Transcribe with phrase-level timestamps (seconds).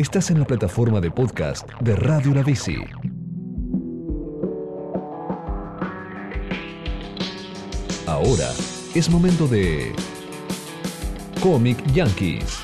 [0.00, 2.74] Estás en la plataforma de podcast de Radio La Bici.
[8.06, 8.48] Ahora
[8.94, 9.92] es momento de
[11.42, 12.60] Comic Yankees.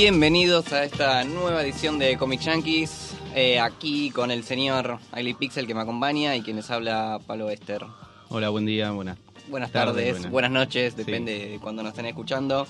[0.00, 3.14] Bienvenidos a esta nueva edición de Comic Yankees.
[3.34, 7.48] eh, aquí con el señor Ailey Pixel que me acompaña y quien les habla Pablo
[7.48, 7.80] Ester.
[8.28, 9.16] Hola, buen día, buenas.
[9.48, 10.30] Buenas Tarde, tardes, buenas.
[10.32, 10.98] buenas noches, Sí.
[11.02, 12.66] depende de cuando nos estén escuchando.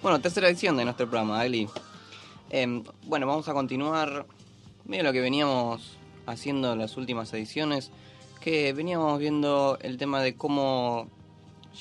[0.00, 1.68] Bueno, tercera edición de nuestro programa, Ailey.
[2.48, 4.24] Em, bueno, vamos a continuar
[4.86, 7.90] medio lo que veníamos haciendo en las últimas ediciones,
[8.40, 11.08] que veníamos viendo el tema de cómo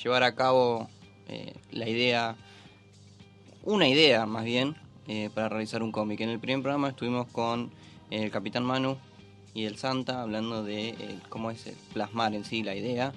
[0.03, 0.89] llevar a cabo
[1.29, 2.35] eh, la idea,
[3.63, 4.75] una idea más bien,
[5.09, 6.21] eh, para realizar un cómic.
[6.21, 7.71] En el primer programa estuvimos con
[8.11, 8.95] el Capitán Manu
[9.53, 13.11] y el Santa hablando de eh, cómo es el plasmar en sí la idea.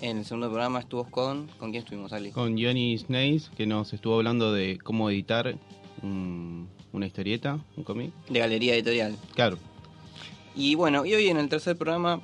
[0.00, 1.48] En el segundo programa estuvo con...
[1.58, 2.30] ¿Con quién estuvimos, Ali?
[2.30, 5.56] Con Johnny Snays, que nos estuvo hablando de cómo editar
[6.02, 8.12] un- una historieta, un cómic.
[8.28, 9.16] De Galería Editorial.
[9.34, 9.58] Claro,
[10.54, 12.20] Y bueno, y hoy en el tercer programa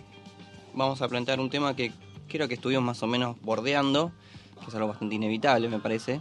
[0.75, 1.93] vamos a plantear un tema que
[2.29, 4.13] creo que estuvimos más o menos bordeando,
[4.61, 6.21] que es algo bastante inevitable, me parece.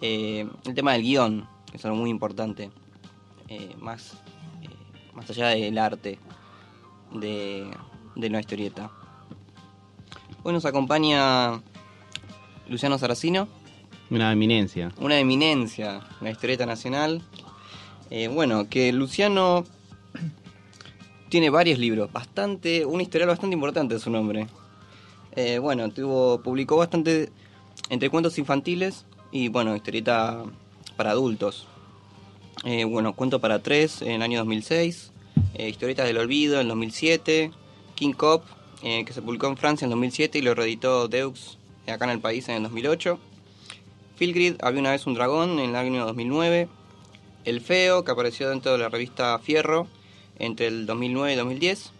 [0.00, 2.70] Eh, el tema del guion, que es algo muy importante,
[3.48, 4.14] eh, más,
[4.62, 4.68] eh,
[5.14, 6.18] más allá del arte
[7.12, 7.70] de,
[8.16, 8.90] de una historieta.
[10.42, 11.60] Hoy nos acompaña
[12.68, 13.48] Luciano Saracino,
[14.10, 14.90] una eminencia.
[14.98, 17.22] una eminencia, una historieta nacional.
[18.10, 19.64] Eh, bueno, que Luciano
[21.28, 24.48] tiene varios libros, bastante, un historial bastante importante de su nombre.
[25.36, 27.30] Eh, bueno, tuvo, publicó bastante
[27.88, 30.42] entre cuentos infantiles y bueno, historieta
[31.00, 31.66] para adultos.
[32.62, 35.12] Eh, bueno, cuento para tres en el año 2006,
[35.54, 37.52] eh, historietas del olvido en el 2007,
[37.94, 38.44] King Cop,
[38.82, 41.56] eh, que se publicó en Francia en 2007 y lo reeditó Deux
[41.86, 43.18] eh, acá en el país en el 2008.
[44.16, 46.68] Filgrid, había una vez un dragón en el año 2009.
[47.46, 49.86] El Feo, que apareció dentro de la revista Fierro
[50.38, 51.92] entre el 2009 y 2010.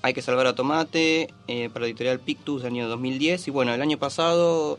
[0.00, 1.28] Hay que salvar a Tomate,
[1.74, 3.48] para editorial Pictus, año 2010.
[3.48, 4.78] Y bueno, el año pasado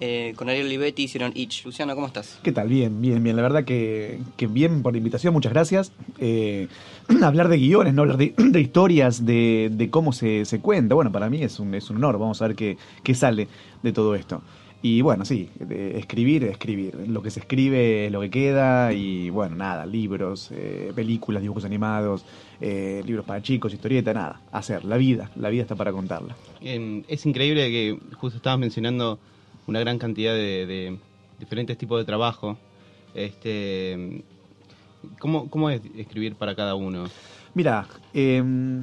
[0.00, 1.64] eh, con Ariel Olivetti hicieron Itch.
[1.64, 2.38] Luciano, ¿cómo estás?
[2.42, 2.68] ¿Qué tal?
[2.68, 3.36] Bien, bien, bien.
[3.36, 5.92] La verdad que, que bien por la invitación, muchas gracias.
[6.18, 6.68] Eh,
[7.22, 10.94] hablar de guiones, no hablar de, de historias, de, de cómo se, se cuenta.
[10.94, 12.18] Bueno, para mí es un, es un honor.
[12.18, 13.48] Vamos a ver qué, qué sale
[13.82, 14.42] de todo esto.
[14.80, 16.94] Y bueno, sí, de escribir, escribir.
[17.08, 18.92] Lo que se escribe es lo que queda.
[18.92, 22.24] Y bueno, nada, libros, eh, películas, dibujos animados,
[22.60, 24.40] eh, libros para chicos, historieta, nada.
[24.52, 25.32] Hacer, la vida.
[25.34, 26.36] La vida está para contarla.
[26.60, 29.18] Em, es increíble que justo estabas mencionando
[29.68, 30.98] una gran cantidad de,
[31.38, 32.56] diferentes tipos de trabajo.
[33.14, 34.24] Este,
[35.20, 37.04] ¿cómo, ¿Cómo es escribir para cada uno?
[37.54, 38.82] Mira, em,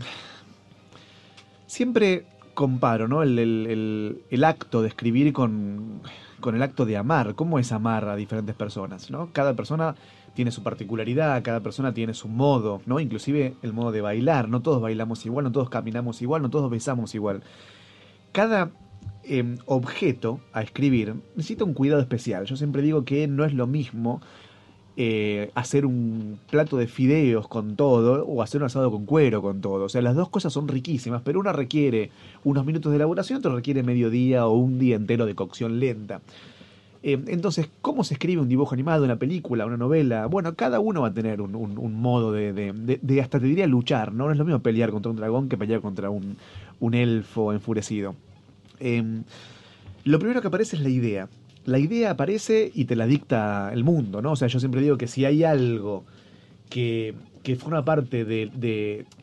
[1.66, 3.23] siempre comparo ¿no?
[3.23, 6.01] el, el- el- el acto de escribir con,
[6.40, 7.35] con el acto de amar.
[7.35, 9.09] ¿Cómo es amar a diferentes personas?
[9.09, 9.29] ¿no?
[9.34, 9.96] Cada persona
[10.35, 13.00] tiene su particularidad, cada persona tiene su modo, ¿no?
[13.00, 14.50] inclusive el modo de bailar.
[14.50, 17.41] No todos bailamos igual, no todos caminamos igual, no todos besamos igual.
[18.31, 18.69] Cada
[19.27, 22.45] em, objeto a escribir necesita un cuidado especial.
[22.45, 24.21] Yo siempre digo que no es lo mismo
[24.97, 29.59] eh, hacer un plato de fideos con todo o hacer un asado con cuero con
[29.59, 29.85] todo.
[29.85, 32.11] O sea, las dos cosas son riquísimas, pero una requiere
[32.45, 36.21] unos minutos de elaboración, otra requiere medio día o un día entero de cocción lenta.
[37.03, 40.27] Eh, entonces, ¿cómo se escribe un dibujo animado, una película, una novela?
[40.27, 44.27] Bueno, cada uno va a tener un, modo de, hasta te diría luchar, ¿no?
[44.27, 48.15] No es lo mismo pelear contra un dragón que pelear contra un elfo enfurecido.
[48.79, 49.23] Em,
[50.03, 51.29] lo primero que aparece es la idea.
[51.65, 54.33] La idea aparece y te la dicta el mundo, ¿no?
[54.33, 56.05] O sea, yo siempre digo que si hay algo
[56.69, 58.51] que, que forma parte de,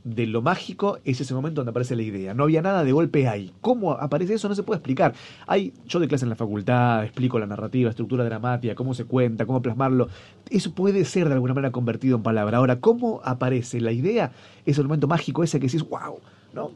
[0.05, 2.35] de- lo mágico, es ese momento donde aparece la idea.
[2.35, 3.53] No había nada, de golpe hay.
[3.61, 4.49] ¿Cómo aparece eso?
[4.49, 5.15] No se puede explicar.
[5.47, 9.47] Hay, yo de clase en la facultad, explico la narrativa, estructura dramática, cómo se cuenta,
[9.47, 10.09] cómo plasmarlo.
[10.51, 12.59] Eso puede ser de alguna manera convertido en palabra.
[12.59, 14.33] Ahora, ¿cómo aparece la idea?
[14.67, 16.19] Es el momento mágico ese que decís, wow,
[16.55, 16.73] ¿no?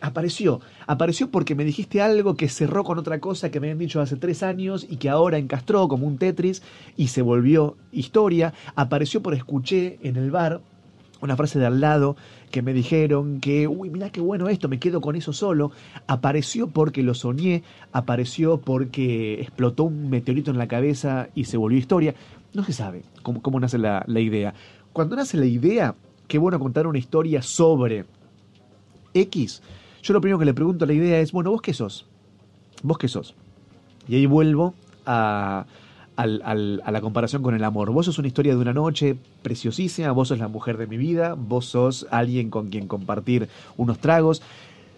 [0.00, 0.60] Apareció.
[0.86, 4.16] Apareció porque me dijiste algo que cerró con otra cosa que me habían dicho hace
[4.16, 6.62] tres años y que ahora encastró como un Tetris
[6.96, 8.54] y se volvió historia.
[8.74, 10.60] Apareció por escuché en el bar
[11.20, 12.16] una frase de al lado
[12.50, 15.70] que me dijeron que, uy, mira qué bueno esto, me quedo con eso solo.
[16.06, 17.62] Apareció porque lo soñé,
[17.92, 22.14] apareció porque explotó un meteorito en la cabeza y se volvió historia.
[22.54, 24.54] No se sabe cómo, cómo nace la, la idea.
[24.92, 25.94] Cuando nace la idea,
[26.26, 28.06] qué bueno contar una historia sobre
[29.14, 29.62] X,
[30.02, 32.06] yo lo primero que le pregunto a la idea es, bueno, ¿vos qué sos?
[32.82, 33.34] ¿vos qué sos?
[34.08, 34.74] Y ahí vuelvo
[35.06, 35.66] a,
[36.16, 37.90] a la comparación con el amor.
[37.90, 41.34] Vos sos una historia de una noche preciosísima, vos sos la mujer de mi vida,
[41.34, 44.42] vos sos alguien con quien compartir unos tragos.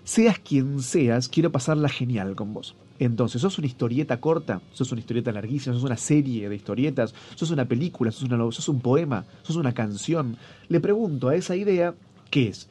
[0.05, 2.75] Seas quien seas, quiero pasarla genial con vos.
[2.99, 7.51] Entonces, sos una historieta corta, sos una historieta larguísima, sos una serie de historietas, sos
[7.51, 10.37] una película, sos, una, sos un poema, sos una canción.
[10.69, 11.95] Le pregunto a esa idea,
[12.31, 12.69] ¿qué es?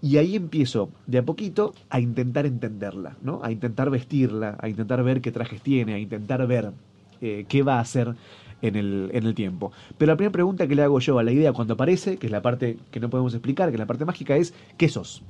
[0.00, 3.40] Y ahí empiezo de a poquito a intentar entenderla, ¿no?
[3.42, 6.72] A intentar vestirla, a intentar ver qué trajes tiene, a intentar ver
[7.20, 8.14] eh, qué va a hacer
[8.62, 9.72] en el, en el tiempo.
[9.96, 12.32] Pero la primera pregunta que le hago yo a la idea cuando aparece, que es
[12.32, 15.22] la parte que no podemos explicar, que es la parte mágica, es ¿qué sos?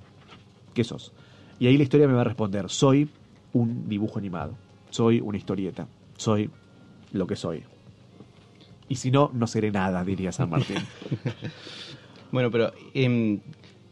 [0.75, 1.13] ¿Qué sos?
[1.59, 3.09] Y ahí la historia me va a responder, soy
[3.55, 4.55] un dibujo animado,
[4.91, 6.51] soy una historieta, soy
[7.13, 7.65] lo que soy.
[8.89, 10.77] Y si no, no seré nada, diría San Martín.
[12.31, 13.41] Bueno, pero em,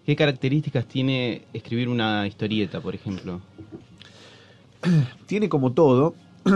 [0.07, 3.41] ¿qué características tiene escribir una historieta, por ejemplo?
[5.27, 6.15] tiene como todo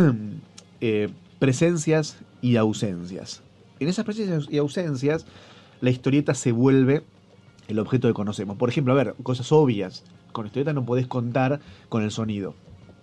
[0.81, 1.09] eh,
[1.41, 3.43] presencias y ausencias.
[3.81, 5.27] En esas presencias y ausencias,
[5.81, 7.03] la historieta se vuelve
[7.67, 8.57] el objeto que conocemos.
[8.57, 10.05] Por ejemplo, a ver, cosas obvias.
[10.33, 12.55] Con historieta no podés contar con el sonido.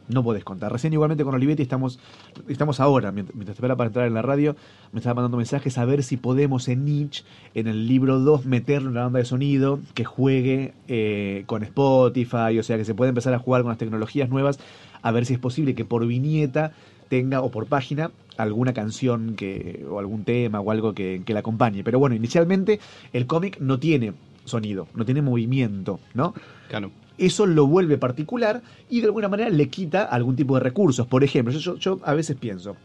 [0.09, 0.71] No podés contar.
[0.71, 2.00] Recién igualmente con Olivetti estamos,
[2.48, 4.56] estamos ahora, mient- mientras espera para entrar en la radio,
[4.94, 7.24] me estaba mandando mensajes a ver si podemos en Nietzsche,
[7.56, 12.63] en el libro 2, meterle una banda de sonido que juegue eh, con Spotify, o
[12.63, 14.59] sea, que se puede empezar a jugar con las tecnologías nuevas,
[15.01, 16.71] a ver si es posible que por viñeta
[17.09, 21.39] tenga o por página alguna canción que o algún tema o algo que, que la
[21.42, 21.83] acompañe.
[21.83, 22.80] Pero bueno, inicialmente
[23.13, 24.13] el cómic no tiene
[24.45, 26.33] sonido, no tiene movimiento, ¿no?
[26.69, 26.92] Claro.
[27.18, 31.08] Eso lo vuelve particular y de alguna manera le quita algún tipo de recursos.
[31.08, 32.75] Por ejemplo, yo, yo- yo a veces pienso,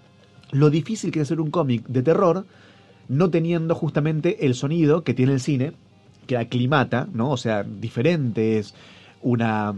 [0.53, 2.45] lo difícil que es hacer un cómic de terror
[3.09, 5.73] no teniendo justamente el sonido que tiene el cine,
[6.27, 7.31] que aclimata, ¿no?
[7.31, 8.75] O sea, diferente es
[9.23, 9.75] una,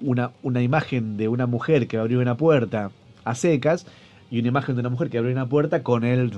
[0.00, 2.90] una, una imagen de una mujer que va a abrir una puerta
[3.24, 3.84] a secas
[4.30, 6.30] y una imagen de una mujer que abre una puerta con el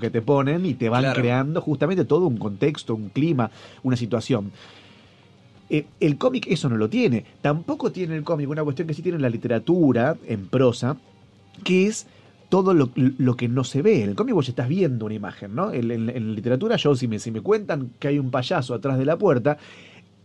[0.00, 1.20] que te ponen y te van Claro.
[1.20, 3.50] creando justamente todo un contexto, un clima,
[3.82, 4.52] una situación.
[5.70, 7.24] Eh, el cómic eso no lo tiene.
[7.40, 10.96] Tampoco tiene el cómic una cuestión que sí tiene la literatura en prosa,
[11.64, 12.06] que es
[12.50, 12.90] todo lo,
[13.36, 14.02] que no se ve.
[14.02, 15.72] En el cómic vos estás viendo una imagen, ¿no?
[15.72, 18.98] En, en- en literatura, yo si me, si me cuentan que hay un payaso atrás
[18.98, 19.58] de la puerta,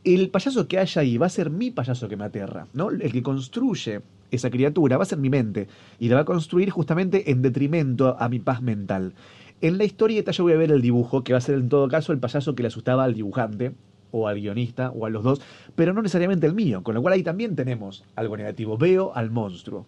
[0.03, 2.89] el payaso que haya ahí va a ser mi payaso que me aterra, ¿no?
[2.89, 4.01] El que construye
[4.31, 5.68] esa criatura va a ser mi mente
[6.00, 9.13] y la va a construir justamente en detrimento a mi paz mental.
[9.62, 11.88] En la historieta yo voy a ver el dibujo, que va a ser en todo
[11.88, 13.71] caso el payaso que le asustaba al dibujante,
[14.11, 15.41] o al guionista, o a los dos,
[15.75, 18.77] pero no necesariamente el mío, con lo cual ahí también tenemos algo negativo.
[18.77, 19.85] Veo al monstruo.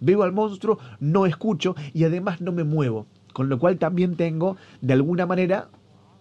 [0.00, 4.56] Veo al monstruo, no escucho y además no me muevo, con lo cual también tengo,
[4.80, 5.68] de alguna manera,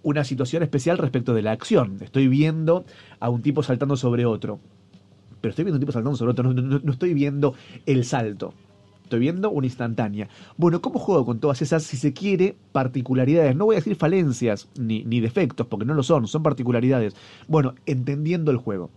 [0.04, 1.98] una situación especial respecto de la acción.
[2.02, 2.86] Estoy viendo
[3.20, 4.60] a un tipo saltando sobre otro.
[5.42, 8.54] Pero estoy viendo un tipo saltando sobre otro, no- no estoy viendo el salto.
[9.04, 10.28] Estoy viendo una instantánea.
[10.58, 13.56] Bueno, ¿cómo juego con todas esas, si se quiere, particularidades?
[13.56, 17.16] No voy a decir falencias ni, ni defectos, porque no lo son, son particularidades.
[17.48, 18.90] Bueno, entendiendo el juego.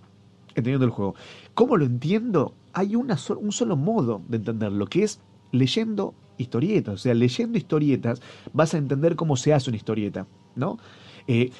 [0.50, 1.14] Entendiendo el juego.
[1.54, 2.54] ¿Cómo lo entiendo?
[2.72, 5.20] Hay una un solo modo de entenderlo, que es
[5.52, 6.94] leyendo historietas.
[6.94, 8.22] O sea, leyendo historietas
[8.54, 10.78] vas a entender cómo se hace una historieta, ¿no?
[11.26, 11.50] Eh,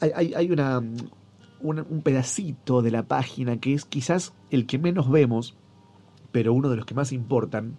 [0.00, 0.82] hay, hay- una-
[1.62, 5.56] un pedacito de la página que es quizás el que menos vemos,
[6.34, 7.76] pero uno de los que más importan,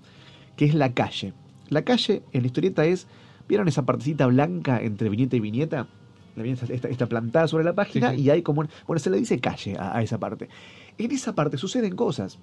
[0.56, 1.34] que es la calle.
[1.68, 3.06] La calle en la historieta es,
[3.50, 5.88] ¿vieron esa partecita blanca entre viñeta y viñeta?
[6.38, 8.22] La viñeta está, está plantada sobre la página Sí, sí.
[8.24, 8.62] y hay como...
[8.62, 10.48] un- bueno, se le dice calle a, a esa parte.
[10.98, 12.40] En esa parte suceden cosas.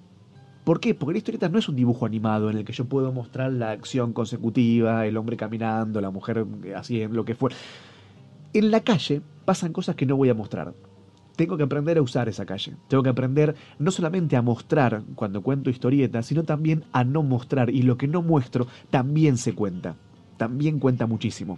[0.65, 0.93] ¿Por qué?
[0.93, 3.71] Porque la historieta no es un dibujo animado en el que yo puedo mostrar la
[3.71, 7.49] acción consecutiva, el hombre caminando, la mujer eh, haciendo lo que fue.
[8.53, 10.75] En la calle pasan cosas que no voy a mostrar.
[11.35, 12.75] Tengo que aprender a usar esa calle.
[12.87, 17.69] Tengo que aprender no solamente a mostrar cuando cuento historietas, sino también a no mostrar.
[17.71, 19.95] Y lo que no muestro también se cuenta.
[20.37, 21.57] También cuenta muchísimo.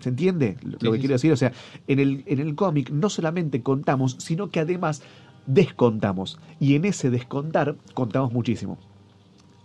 [0.00, 1.32] ¿Se entiende lo Sí, que sí, quiero decir?
[1.32, 1.52] O sea,
[1.86, 5.02] en el, en el cómic no solamente contamos, sino que además
[5.46, 6.38] descontamos.
[6.60, 8.78] Y en ese descontar contamos muchísimo.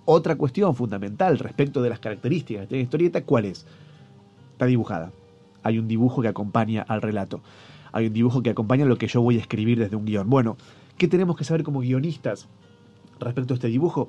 [0.05, 3.65] Otra cuestión fundamental respecto de las características de la historieta, ¿cuál es?
[4.53, 5.12] Está dibujada.
[5.63, 7.41] Hay un dibujo que acompaña al relato.
[7.91, 10.29] Hay un dibujo que acompaña lo que yo voy a escribir desde un guion.
[10.29, 10.57] Bueno,
[10.98, 12.48] ¿qué tenemos que saber como guionistas
[13.19, 14.07] respecto a este dibujo?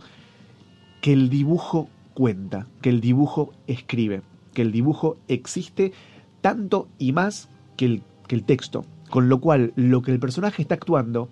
[1.00, 4.22] Que el dibujo cuenta, que el dibujo escribe,
[4.54, 5.92] que el dibujo existe
[6.40, 8.84] tanto y más que el, que el texto.
[9.10, 11.28] Con lo cual, lo que el personaje está actuando,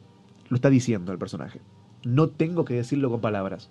[0.48, 1.60] lo está diciendo el personaje.
[2.04, 3.70] No tengo que decirlo con palabras.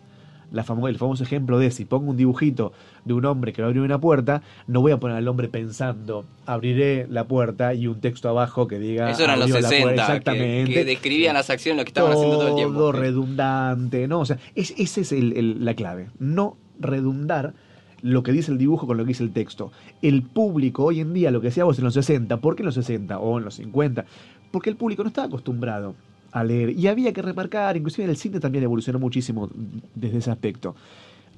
[0.51, 2.73] La famo- el famoso ejemplo de si pongo un dibujito
[3.05, 5.47] de un hombre que va a abrir una puerta, no voy a poner al hombre
[5.47, 9.11] pensando, abriré la puerta y un texto abajo que diga...
[9.11, 9.79] Eso eran los "Abrió la puerta".
[9.79, 10.73] 60, que, Exactamente.
[10.73, 12.73] que describían las acciones, lo que estaban haciendo todo el tiempo.
[12.79, 14.19] Todo redundante, ¿no?
[14.21, 16.07] O sea, es, esa es el- el- la clave.
[16.19, 17.53] No redundar
[18.01, 19.71] lo que dice el dibujo con lo que dice el texto.
[20.01, 22.75] El público hoy en día, lo que decíamos en los 60, ¿por qué en los
[22.75, 24.05] 60 o en los 50?
[24.51, 25.95] Porque el público no estaba acostumbrado
[26.31, 29.49] a leer y había que remarcar, inclusive el cine también evolucionó muchísimo
[29.95, 30.75] desde ese aspecto.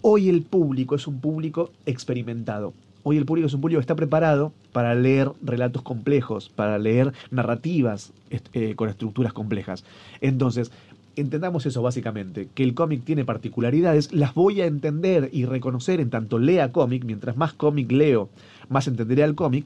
[0.01, 2.74] Hoy el público es un público experimentado.
[3.03, 7.13] Hoy el público es un público que está preparado para leer relatos complejos, para leer
[7.31, 8.12] narrativas
[8.53, 9.83] eh, con estructuras complejas.
[10.21, 10.71] Entonces,
[11.15, 16.10] entendamos eso básicamente, que el cómic tiene particularidades, las voy a entender y reconocer en
[16.10, 18.29] tanto lea cómic, mientras más cómic leo,
[18.69, 19.65] más entenderé al cómic.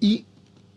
[0.00, 0.24] Y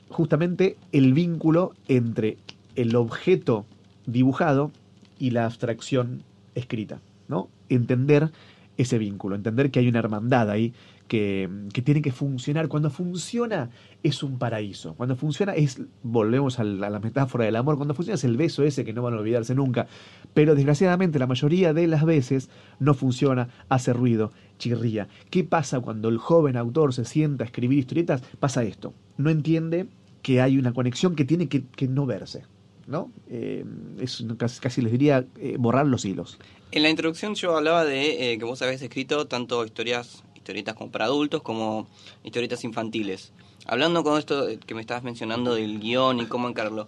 [0.10, 2.38] justamente el vínculo entre
[2.76, 3.66] el objeto
[4.06, 4.72] dibujado
[5.18, 6.24] y la abstracción
[6.56, 7.50] escrita, ¿no?
[7.70, 8.32] Entender
[8.78, 10.74] ese vínculo, entender que hay una hermandad ahí
[11.08, 12.68] que, que tiene que funcionar.
[12.68, 13.70] Cuando funciona
[14.04, 14.96] es un paraíso.
[14.96, 18.84] Cuando funciona es, volvemos a la metáfora del amor, cuando funciona es el beso ese
[18.84, 19.88] que no van a olvidarse nunca.
[20.34, 25.08] Pero desgraciadamente la mayoría de las veces no funciona, hace ruido, chirría.
[25.30, 28.22] ¿Qué pasa cuando el joven autor se sienta a escribir historietas?
[28.40, 29.88] Pasa esto, no entiende
[30.22, 32.44] que hay una conexión que tiene que no verse.
[32.88, 33.12] ¿No?
[33.30, 33.66] Eh,
[34.00, 36.38] es casi, casi les diría eh, borrar los hilos.
[36.72, 40.92] En la introducción yo hablaba de eh, que vos habías escrito tanto historias, historietas como
[40.92, 41.88] para adultos como
[42.24, 43.32] historietas infantiles.
[43.66, 46.88] Hablando con esto que me estabas mencionando del guion y cómo encararlo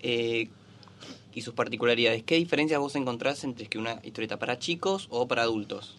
[0.00, 0.48] eh,
[1.34, 5.42] y sus particularidades, ¿qué diferencias vos encontrás entre que una historieta para chicos o para
[5.42, 5.96] adultos?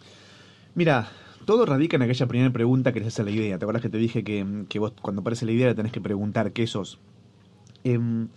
[0.74, 1.10] Mira,
[1.44, 3.58] todo radica en aquella primera pregunta que les hace la idea.
[3.58, 6.00] ¿Te acuerdas que te dije que, que vos cuando aparece la idea le tenés que
[6.00, 6.98] preguntar qué sos?
[7.84, 8.28] Em,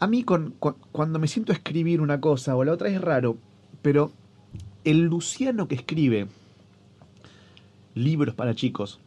[0.00, 3.00] a mí con, cu- cuando me siento a escribir una cosa o la otra es
[3.00, 3.36] raro,
[3.82, 4.12] pero
[4.84, 6.28] el Luciano que escribe
[7.94, 9.00] libros para chicos,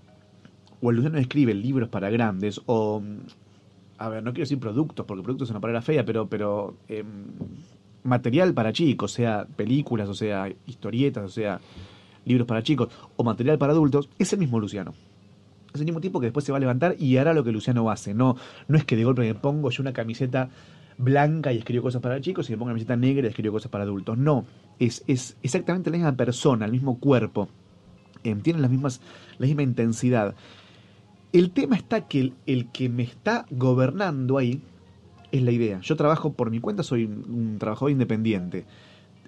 [0.82, 3.02] o el Luciano que escribe libros para grandes, o,
[3.98, 7.06] a ver, no quiero decir productos, porque productos es una palabra fea, pero, pero em,
[8.04, 11.60] material para chicos, sea películas, o sea historietas, o sea
[12.26, 14.94] libros para chicos, o material para adultos, es el mismo Luciano.
[15.74, 17.90] Es el mismo tipo que después se va a levantar y hará lo que Luciano
[17.90, 18.14] hace.
[18.14, 18.36] No,
[18.68, 20.50] no es que de golpe me pongo yo una camiseta
[21.02, 23.72] blanca y escribo cosas para chicos y me pongo una camiseta negra y escribo cosas
[23.72, 24.18] para adultos.
[24.18, 24.46] No,
[24.80, 27.50] es, es exactamente la misma persona, el mismo cuerpo.
[28.24, 29.02] Eh, tienen las mismas,
[29.38, 30.36] la misma intensidad.
[31.34, 34.62] El tema está que el, el que me está gobernando ahí
[35.32, 35.80] es la idea.
[35.82, 38.66] Yo trabajo por mi cuenta, soy un, un trabajador independiente.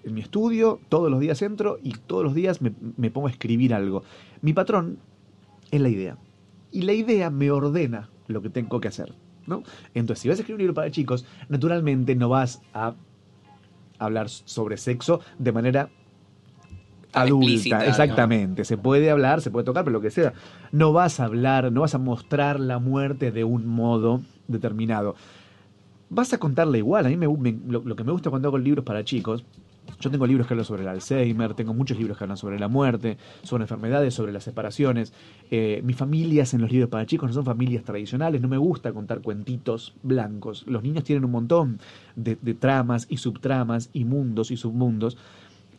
[0.03, 3.31] En mi estudio, todos los días entro y todos los días me, me pongo a
[3.31, 4.03] escribir algo.
[4.41, 4.99] Mi patrón
[5.71, 6.17] es la idea.
[6.71, 9.13] Y la idea me ordena lo que tengo que hacer.
[9.47, 9.63] ¿No?
[9.93, 12.93] Entonces, si vas a escribir un libro para chicos, naturalmente no vas a
[13.99, 15.89] hablar sobre sexo de manera
[17.13, 17.45] adulta.
[17.45, 17.89] explícita, ¿no?
[17.89, 18.65] Exactamente.
[18.65, 20.33] Se puede hablar, se puede tocar, pero lo que sea.
[20.71, 25.15] No vas a hablar, no vas a mostrar la muerte de un modo determinado.
[26.09, 27.05] Vas a contarla igual.
[27.05, 29.43] A mí me, me- lo, lo que me gusta cuando hago libros para chicos
[29.99, 32.67] yo tengo libros que hablan sobre el Alzheimer, tengo muchos libros que hablan sobre la
[32.67, 35.13] muerte, sobre enfermedades, sobre las separaciones.
[35.49, 38.91] Eh, mis familias en los libros para chicos no son familias tradicionales, no me gusta
[38.91, 40.65] contar cuentitos blancos.
[40.67, 41.79] Los niños tienen un montón
[42.15, 45.17] de, tramas y subtramas y mundos y submundos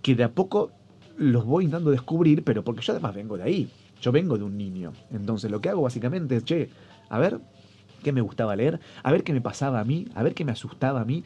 [0.03, 0.71] que de a poco
[1.17, 3.71] los voy intentando descubrir, pero porque yo además vengo de ahí.
[4.01, 4.93] Yo vengo de un niño.
[5.13, 6.71] Entonces lo que hago básicamente es, che,
[7.09, 7.41] a ver
[8.03, 10.53] qué me gustaba leer, a ver qué me pasaba a mí, a ver qué me
[10.53, 11.25] asustaba a mí.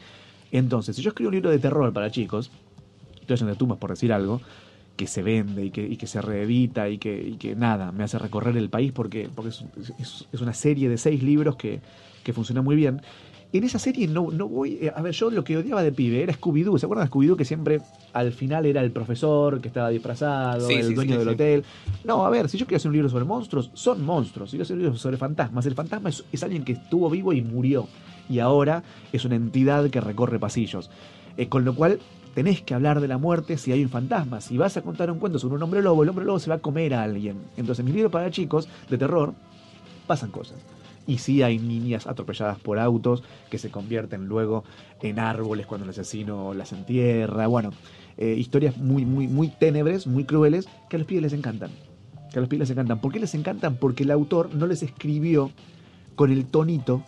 [0.51, 2.51] Entonces, si yo escribo un libro de terror para chicos,
[3.29, 4.41] De tumbas por decir algo,
[4.97, 8.03] que se vende y que, y que se reedita y que, y que nada, me
[8.03, 9.63] hace recorrer el país porque, porque es,
[9.99, 11.79] es- es una serie de seis libros que,
[12.23, 13.01] que funciona muy bien.
[13.53, 14.77] En esa serie no, no voy.
[14.81, 16.77] eh, A ver, yo lo que odiaba de pibe era Scooby-Doo.
[16.79, 17.81] ¿Se acuerdan de Scooby-Doo que siempre
[18.13, 21.63] al final era el profesor que estaba disfrazado, Sí, el sí, dueño sí, del hotel?
[22.03, 24.51] No, a ver, si yo quiero hacer un libro sobre monstruos, son monstruos.
[24.51, 27.09] Si yo quiero hacer un libro sobre fantasmas, el fantasma es, es alguien que estuvo
[27.09, 27.87] vivo y murió.
[28.29, 28.83] Y ahora
[29.13, 30.89] es una entidad que recorre pasillos.
[31.37, 31.99] Eh, con lo cual,
[32.39, 34.39] tenés que hablar de la muerte si hay un fantasma.
[34.39, 36.55] Si vas a contar un cuento sobre un hombre lobo, el hombre lobo se va
[36.55, 37.35] a comer a alguien.
[37.57, 39.33] Entonces, en mis libros para chicos de terror
[40.07, 40.57] pasan cosas.
[41.05, 44.63] Y sí hay niñas atropelladas por autos que se convierten luego
[45.01, 47.45] en árboles cuando el asesino las entierra.
[47.47, 47.71] Bueno,
[48.15, 51.71] eh, historias muy, muy, muy ténebres, muy crueles, que a los pibes les encantan.
[52.31, 53.01] Que a los pibes les encantan.
[53.01, 53.75] ¿Por qué les encantan?
[53.75, 55.51] Porque el autor no les escribió
[56.15, 57.03] con el tonito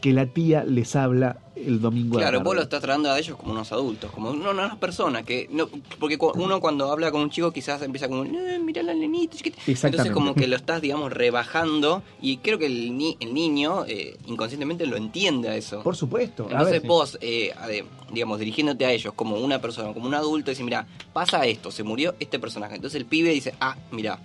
[0.00, 2.48] que la tía les habla el domingo a la Claro, tarde.
[2.48, 5.46] vos lo estás tratando a ellos como unos adultos, como no, no unas personas que
[5.52, 9.36] no, porque uno cuando habla con un chico quizás empieza como, eh, mira la nenita,
[9.36, 9.58] chiquita".
[9.66, 14.16] entonces como que lo estás digamos rebajando y creo que el, ni- el niño eh,
[14.26, 15.82] inconscientemente lo entiende a eso.
[15.82, 16.44] Por supuesto.
[16.46, 17.68] A Entonces ver, vos, eh, a
[18.12, 21.82] digamos, dirigiéndote a ellos como una persona, como un adulto, dices, mira, pasa esto, se
[21.82, 22.76] murió este personaje.
[22.76, 24.18] Entonces el pibe dice, ah, mira,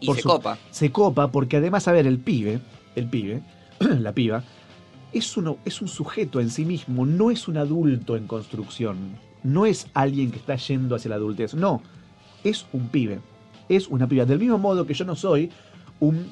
[0.00, 0.58] y Por se su- copa.
[0.70, 2.60] se copa porque además, a ver, el pibe,
[2.96, 3.42] el pibe,
[3.80, 4.42] la piba,
[5.12, 9.66] es, uno, es un sujeto en sí mismo, no es un adulto en construcción, no
[9.66, 11.82] es alguien que está yendo hacia la adultez, no,
[12.44, 13.20] es un pibe,
[13.68, 14.24] es una piba.
[14.24, 15.50] Del mismo modo que yo no soy
[16.00, 16.26] un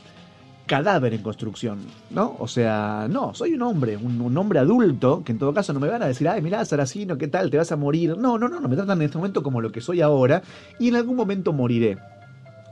[0.66, 1.78] cadáver en construcción,
[2.11, 2.37] ¿no?
[2.38, 5.88] O sea, no, soy un hombre, un, hombre adulto, que en todo caso no me
[5.88, 7.50] van a decir, ay, mirá, Saracino, ¿qué tal?
[7.50, 8.16] ¿Te vas a morir?
[8.18, 10.42] No, no, no, no, me tratan en este momento como lo que soy ahora
[10.80, 11.99] y en algún momento moriré.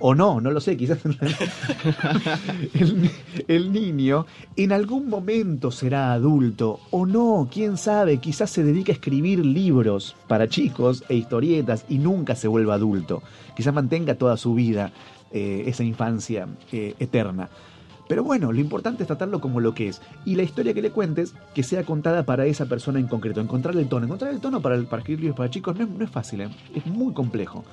[0.07, 0.99] O no, no lo sé, quizás
[2.75, 3.11] el,
[3.49, 8.97] el niño en algún momento será adulto o no, quién sabe, quizás se dedica a
[8.97, 13.23] escribir libros para chicos e historietas y nunca se vuelva adulto,
[13.57, 14.93] quizás mantenga toda su vida
[15.33, 17.49] eh, esa infancia eh, eterna.
[18.07, 20.03] Pero bueno, lo importante es tratarlo como lo que es.
[20.27, 23.41] Y la historia que le cuentes, que sea contada para esa persona en concreto.
[23.41, 24.05] Encontrar el tono.
[24.05, 26.43] Encontrar el tono para, el- para escribir libros para chicos no es, no es fácil,
[26.43, 26.49] ¿eh?
[26.75, 27.65] es muy complejo.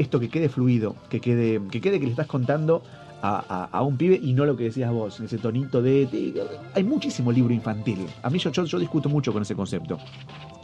[0.00, 2.82] Esto que quede fluido, que quede que, quede que le estás contando
[3.22, 6.06] a, a- a un pibe y no lo que decías vos, ese tonito de...
[6.06, 6.42] de-
[6.74, 8.06] hay muchísimo libro infantil.
[8.22, 9.98] A mí yo, yo, yo discuto mucho con ese concepto.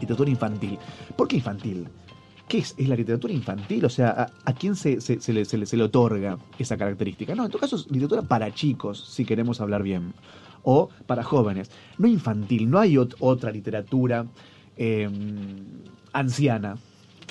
[0.00, 0.78] Literatura infantil.
[1.14, 1.86] ¿Por qué infantil?
[2.48, 2.74] ¿Qué es?
[2.78, 3.84] ¿Es la literatura infantil?
[3.84, 6.76] O sea, ¿a, a quién se, se- se le, se le- se le otorga esa
[6.78, 7.34] característica?
[7.34, 10.14] No, en todo caso es literatura para chicos, si queremos hablar bien.
[10.62, 11.70] O para jóvenes.
[11.98, 14.24] No infantil, no hay ot- otra literatura
[14.78, 15.08] eh,
[16.12, 16.78] anciana.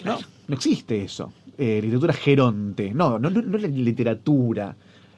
[0.03, 1.33] No, no existe eso.
[1.57, 2.93] Eh, literatura geronte.
[2.93, 4.75] No, no, no, es literatura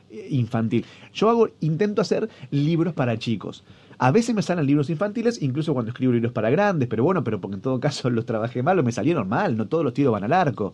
[0.09, 0.85] eh, infantil.
[1.13, 3.63] Yo hago, intento hacer libros para chicos.
[3.97, 7.41] A veces me salen libros infantiles, incluso cuando escribo libros para grandes, pero bueno, pero
[7.41, 10.13] porque en todo caso los trabajé mal o me salieron mal, no todos los tiros
[10.13, 10.73] van al arco.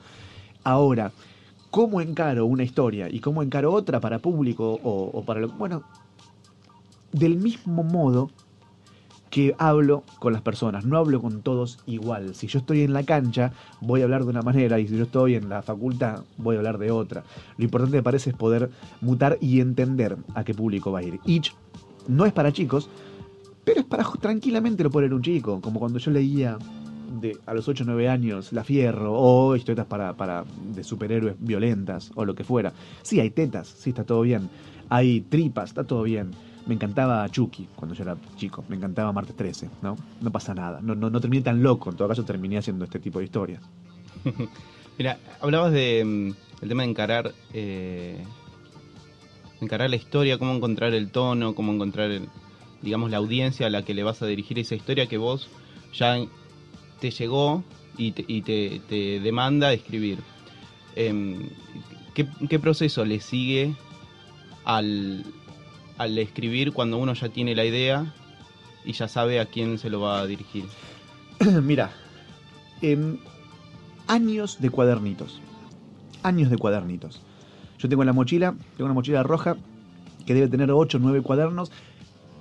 [0.65, 1.11] Ahora,
[1.71, 5.49] ¿cómo encaro una historia y cómo encaro otra para público o, o para lo...
[5.49, 5.83] Bueno,
[7.13, 8.31] del mismo modo
[9.33, 12.35] que hablo con las personas, no hablo con todos igual.
[12.35, 15.05] Si yo estoy en la cancha, voy a hablar de una manera y si yo
[15.05, 17.23] estoy en la facultad, voy a hablar de otra.
[17.57, 18.69] Lo importante me parece es poder
[19.01, 21.19] mutar y entender a qué público va a ir.
[21.25, 21.51] Itch
[22.07, 22.91] no es para chicos,
[23.63, 26.59] pero es para tranquilamente lo puede leer un chico, como cuando yo leía
[27.19, 31.37] de, a los 8 o 9 años La Fierro o historietas para, para de superhéroes
[31.39, 32.71] violentas o lo que fuera.
[33.01, 34.47] Sí, hay tetas, sí, está todo bien.
[34.89, 36.29] Hay tripas, está todo bien.
[36.65, 39.97] Me encantaba Chucky cuando yo era chico, me encantaba Martes 13, ¿no?
[40.21, 42.99] No pasa nada, no, no, no terminé tan loco, en todo caso terminé haciendo este
[42.99, 43.61] tipo de historias.
[44.97, 48.23] Mira, hablabas de mm, el tema de encarar eh,
[49.59, 52.29] encarar la historia, cómo encontrar el tono, cómo encontrar el,
[52.81, 55.49] digamos la audiencia a la que le vas a dirigir esa historia que vos
[55.93, 56.17] ya
[56.99, 57.63] te llegó
[57.97, 60.19] y te, y te, demanda escribir.
[60.95, 61.49] Em,
[62.13, 63.75] ¿qué, qué proceso le sigue
[64.63, 65.25] al,
[65.97, 68.13] al escribir cuando uno ya tiene la idea
[68.85, 70.65] y ya sabe a quién se lo va a dirigir?
[71.63, 71.91] Mira,
[72.81, 73.17] em,
[74.07, 75.39] años de cuadernitos.
[76.23, 77.21] Años de cuadernitos.
[77.79, 79.57] Yo tengo en la mochila, tengo una mochila roja
[80.25, 81.71] que debe tener 8 o 9 cuadernos.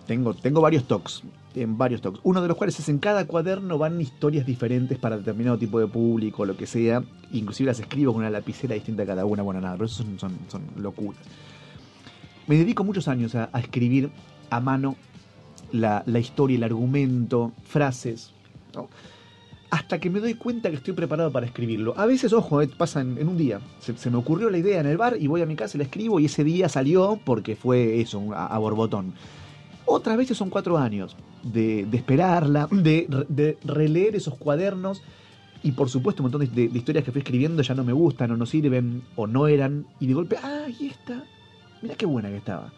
[0.06, 1.22] Tengo, tengo varios tocs,
[1.54, 2.20] en varios tocs.
[2.22, 5.86] Uno de los cuales es en cada cuaderno van historias diferentes para determinado tipo de
[5.86, 7.02] público, lo que sea.
[7.32, 10.18] Inclusive las escribo con una lapicera distinta a cada una, bueno, nada, pero eso son,
[10.18, 11.22] son, son locuras.
[12.46, 14.10] Me dedico muchos años a, escribir
[14.50, 14.96] a mano
[15.72, 18.32] la, historia, el argumento, frases,
[19.70, 21.94] hasta que me doy cuenta que estoy preparado para escribirlo.
[21.96, 23.60] A veces, ojo, eh, pasa en, un día.
[23.80, 25.84] Se, me ocurrió la idea en el bar y voy a mi casa y la
[25.84, 29.14] escribo y ese día salió porque fue eso, a, borbotón.
[29.86, 35.02] Otras veces son cuatro años de, esperarla, de, de releer esos cuadernos
[35.62, 38.36] y por supuesto un montón de, historias que fui escribiendo ya no me gustan o
[38.36, 41.24] no sirven o no eran y de golpe, ah, y esta,
[41.82, 42.72] mira qué buena que estaba.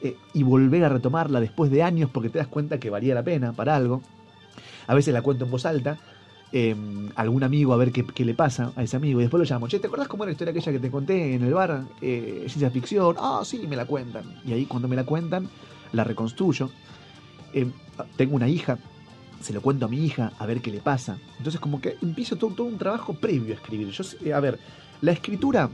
[0.00, 3.22] Eh, y volver a retomarla después de años porque te das cuenta que valía la
[3.22, 4.00] pena para algo.
[4.86, 5.98] A veces la cuento en voz alta,
[6.50, 6.74] eh,
[7.14, 9.68] algún amigo a ver qué, qué le pasa a ese amigo y después lo llamo,
[9.68, 11.84] che, ¿te acordás cómo era la historia aquella que te conté en el bar?
[12.00, 14.24] Eh, ciencia ficción, ah, sí, me la cuentan.
[14.46, 15.48] Y ahí cuando me la cuentan,
[15.92, 16.70] la reconstruyo.
[17.52, 17.70] Eh,
[18.16, 18.78] tengo una hija,
[19.40, 21.18] se lo cuento a mi hija a ver qué le pasa.
[21.36, 23.90] Entonces como que empiezo todo, todo un trabajo previo a escribir.
[23.90, 24.58] Yo, eh, a ver,
[25.00, 25.68] la escritura,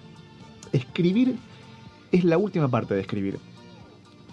[0.72, 1.36] escribir
[2.16, 3.38] es la última parte de escribir.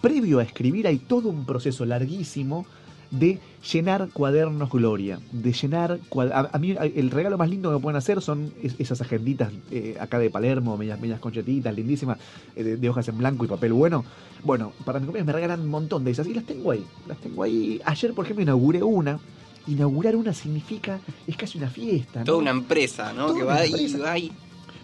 [0.01, 2.65] Previo a escribir hay todo un proceso larguísimo
[3.11, 3.39] de
[3.71, 5.99] llenar cuadernos gloria, de llenar...
[6.33, 9.51] A, a mí el regalo más lindo que me pueden hacer son es- esas agenditas
[9.69, 12.17] eh, acá de Palermo, medias, medias conchetitas, lindísimas,
[12.55, 14.05] eh, de, de hojas en blanco y papel bueno.
[14.43, 16.85] Bueno, para mi cumpleaños me regalan un montón de esas y las tengo ahí.
[17.07, 17.81] Las tengo ahí.
[17.85, 19.19] Ayer, por ejemplo, inauguré una.
[19.67, 22.19] Inaugurar una significa, es casi una fiesta.
[22.19, 22.25] ¿no?
[22.25, 23.27] Toda una empresa, ¿no?
[23.27, 23.97] Toda que va empresa.
[23.99, 24.31] va y...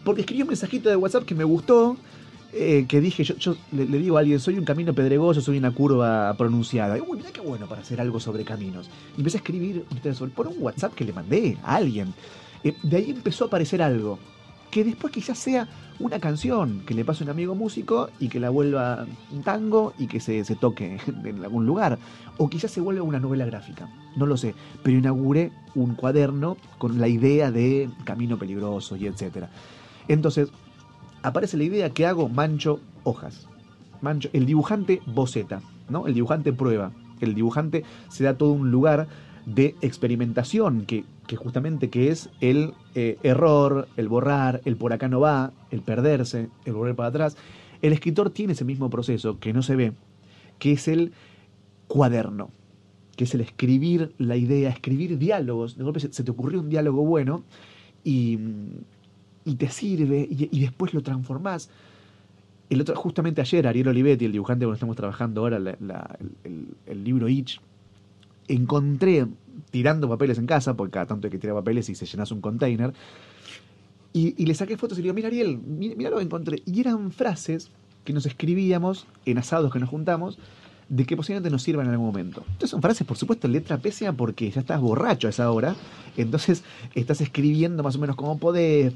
[0.03, 1.97] Porque escribí un mensajito de WhatsApp que me gustó,
[2.59, 5.71] eh, que dije, yo, yo le, digo a alguien, soy un camino pedregoso, soy una
[5.71, 6.97] curva pronunciada.
[6.97, 8.89] Y, Uy, mira qué bueno para hacer algo sobre caminos.
[9.15, 9.85] Y empecé a escribir
[10.35, 12.13] por un WhatsApp que le mandé a alguien.
[12.63, 14.17] Eh, de ahí empezó a aparecer algo,
[14.71, 15.67] que después quizás sea
[15.99, 19.93] una canción que le pase a un amigo músico y que la vuelva un tango
[19.97, 21.99] y que se, se toque en algún lugar.
[22.37, 24.55] O quizás se vuelva una novela gráfica, no lo sé.
[24.83, 29.49] Pero inauguré un cuaderno con la idea de camino peligroso y etcétera.
[30.07, 30.49] Entonces,
[31.27, 33.47] aparece la idea que hago mancho hojas.
[34.01, 36.07] Mancho, el dibujante boceta, ¿no?
[36.07, 36.91] El dibujante prueba.
[37.19, 39.07] El dibujante se da todo un lugar
[39.45, 45.07] de experimentación, que, que justamente que es el eh, error, el borrar, el por acá
[45.07, 47.37] no va, el perderse, el volver para atrás.
[47.81, 49.93] El escritor tiene ese mismo proceso que no se ve,
[50.59, 51.13] que es el
[51.87, 52.49] cuaderno,
[53.15, 55.77] que es el escribir la idea, escribir diálogos.
[55.77, 57.43] De golpe se, se te ocurrió un diálogo bueno
[58.03, 58.37] y,
[59.47, 61.69] y te sirve y, después lo transformás.
[62.69, 67.03] El otro, justamente ayer, Ariel Olivetti, el dibujante con el que estamos trabajando ahora, el,
[67.03, 67.61] libro Itch,
[68.49, 69.25] encontré
[69.71, 72.41] tirando papeles en casa, porque cada tanto hay que tirar papeles y se llenas un
[72.41, 72.93] container,
[74.11, 76.61] y, le saqué fotos y le digo, mira Ariel, mira, lo encontré.
[76.65, 77.69] Y eran frases
[78.03, 80.39] que nos escribíamos en asados que nos juntamos,
[80.89, 82.43] de que posiblemente nos sirvan en algún momento.
[82.47, 85.75] Entonces son frases, por supuesto, letra pésima porque ya estás borracho a esa hora.
[86.15, 86.63] Entonces
[86.95, 88.93] estás escribiendo más o menos como podés,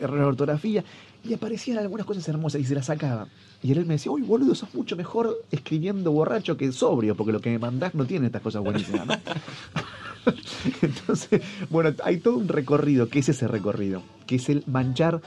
[0.00, 0.84] error de ortografía,
[1.24, 3.28] y aparecían algunas cosas hermosas y se las sacaba.
[3.62, 7.40] Y él me decía, uy, boludo, sos mucho mejor escribiendo borracho que sobrio, porque lo
[7.40, 9.14] que me mandás no tiene estas cosas buenísimas, ¿no?
[10.82, 15.20] Entonces, bueno, hay todo un recorrido, que es ese recorrido, que es el manchar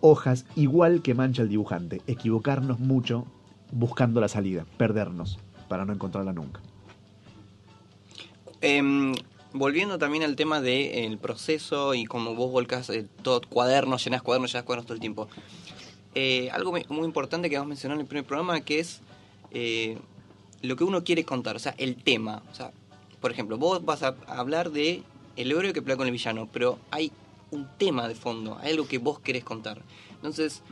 [0.00, 3.26] hojas igual que mancha el dibujante, equivocarnos mucho
[3.72, 6.60] buscando la salida, perdernos para no encontrarla nunca.
[8.60, 9.14] Em,
[9.52, 14.52] volviendo también al tema del proceso y cómo vos volcás eh, todo cuadernos, llenás cuadernos,
[14.52, 15.28] llenás cuadernos todo el tiempo.
[16.14, 19.00] Eh, algo muy, muy importante que vamos a mencionar en el primer programa que es
[19.50, 19.98] eh,
[20.62, 22.42] lo que uno quiere contar, o sea, el tema.
[22.50, 22.72] O sea,
[23.20, 25.02] por ejemplo, vos vas a hablar de
[25.36, 27.12] el héroe que pelea con el villano, pero hay
[27.50, 29.82] un tema de fondo, hay algo que vos querés contar.
[30.14, 30.62] Entonces,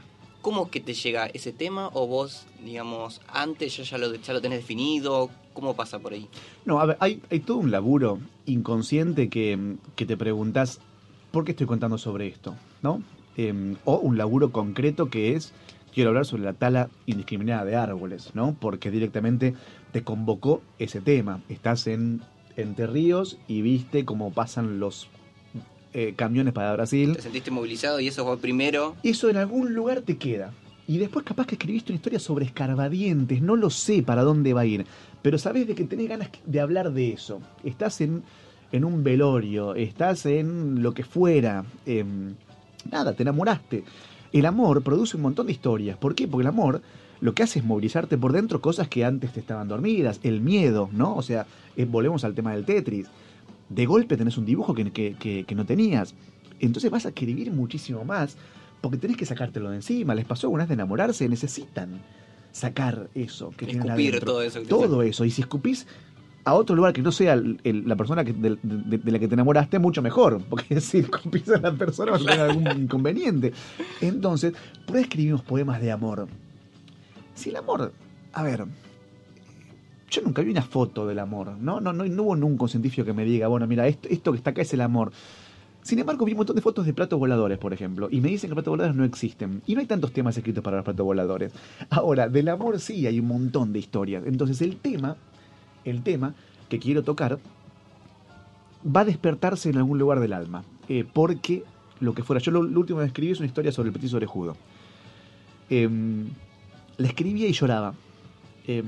[0.44, 4.42] ¿cómo que te llega ese tema o vos, digamos, antes ya, ya, lo, ya lo
[4.42, 5.30] tenés definido?
[5.54, 6.28] ¿Cómo pasa por ahí?
[6.66, 10.80] No, a ver, hay, hay todo un laburo inconsciente que, que te preguntas,
[11.33, 12.54] ¿por qué estoy contando sobre esto?
[12.83, 13.02] ¿No?
[13.38, 15.54] Eh, o un laburo concreto que es,
[15.94, 18.54] quiero hablar sobre la tala indiscriminada de árboles, ¿no?
[18.61, 19.54] Porque directamente
[19.92, 21.40] te convocó ese tema.
[21.48, 22.20] Estás en
[22.59, 25.09] Entre Ríos y viste cómo pasan los
[25.94, 27.14] eh, camiones para Brasil.
[27.14, 28.96] Te sentiste movilizado y eso fue primero.
[29.04, 30.52] Eso en algún lugar te queda.
[30.87, 34.62] Y después capaz que escribiste una historia sobre escarbadientes, no lo sé para dónde va
[34.62, 34.85] a ir,
[35.22, 37.40] pero sabes de que tenés ganas de hablar de eso.
[37.62, 38.22] Estás en,
[38.72, 42.35] en un velorio, estás en lo que fuera, em,
[42.90, 43.85] nada, te enamoraste.
[44.33, 45.96] El amor produce un montón de historias.
[45.96, 46.26] ¿Por qué?
[46.26, 46.83] Porque el amor
[47.20, 50.20] lo que hace es movilizarte por dentro cosas que antes te estaban dormidas.
[50.24, 51.14] El miedo, ¿no?
[51.14, 53.07] O sea, eh, volvemos al tema del Tetris.
[53.68, 56.14] De golpe tenés un dibujo que, que- que- que no tenías.
[56.61, 58.37] Entonces vas a escribir muchísimo más
[58.81, 60.14] porque tenés que sacártelo de encima.
[60.14, 62.00] Les pasó alguna vez de enamorarse, necesitan
[62.53, 65.24] sacar eso que Escupir todo eso que Todo eso.
[65.24, 65.87] Y si escupís
[66.44, 69.18] a otro lugar que no sea el- el- la persona que, de, de- de la
[69.18, 70.42] que te enamoraste, mucho mejor.
[70.48, 73.53] Porque si escupís a la persona vas a tener algún inconveniente.
[74.03, 74.53] Entonces,
[74.87, 76.29] por ahí escribimos poemas de amor.
[77.35, 77.92] Si el amor,
[78.33, 78.66] a ver,
[80.14, 81.81] yo nunca vi una foto del amor, ¿no?
[81.81, 84.38] No, no, no hubo nunca un científico que me diga, bueno, mira, esto, esto que
[84.38, 85.12] está acá es el amor.
[85.83, 88.48] Sin embargo, vi un montón de fotos de platos voladores, por ejemplo, y me dicen
[88.48, 89.62] que platos voladores no existen.
[89.66, 91.53] Y no hay tantos temas escritos para los platos voladores.
[91.90, 94.24] Ahora, del amor sí hay un montón de historias.
[94.27, 95.16] Entonces, el tema,
[95.85, 96.35] el tema
[96.68, 97.38] que quiero tocar
[98.85, 100.64] va a despertarse en algún lugar del alma.
[100.88, 101.64] eh, porque
[102.00, 102.40] lo que fuera.
[102.40, 104.57] Yo lo, último que escribí es una historia sobre el petiso orejudo.
[105.70, 106.27] Em,
[106.98, 107.94] la escribía y lloraba.
[108.66, 108.85] Em,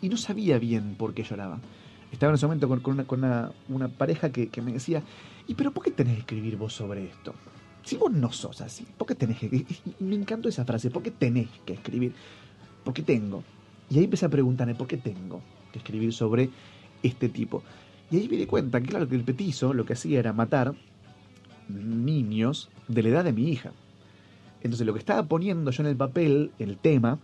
[0.00, 1.60] y no sabía bien por qué lloraba.
[2.12, 3.24] Estaba en ese momento con, una, con
[3.68, 5.02] una- pareja que, me decía,
[5.46, 7.34] ¿y pero por qué tenés que escribir vos sobre esto?
[7.84, 9.64] Si vos no sos así, ¿por qué tenés que...?
[10.00, 12.12] Me encantó esa frase, ¿por qué tenés que escribir?
[12.84, 13.44] Porque tengo.
[13.88, 15.40] Y ahí empecé a preguntarme, ¿por qué tengo
[15.72, 16.50] que escribir sobre
[17.02, 17.62] este tipo?
[18.10, 20.74] Y ahí me di cuenta que, claro, que el petizo lo que hacía era matar
[21.68, 23.72] niños de la edad de mi hija.
[24.62, 27.18] Entonces lo que estaba poniendo yo en el papel, el tema,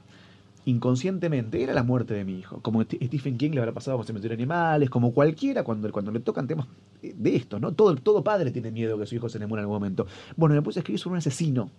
[0.67, 2.61] inconscientemente era la muerte de mi hijo.
[2.61, 6.11] Como St- Stephen King le habrá pasado con Cementerio de Animales, como cualquiera cuando, cuando
[6.13, 6.67] le tocan temas
[7.03, 7.73] eh, de esto, ¿no?
[7.73, 10.07] Todo, todo padre tiene miedo que su hijo se le muera en algún momento.
[10.37, 11.71] Bueno, me puse a escribir sobre un asesino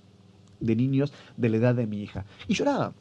[0.59, 2.25] de niños de la edad de mi hija.
[2.47, 2.93] Y lloraba.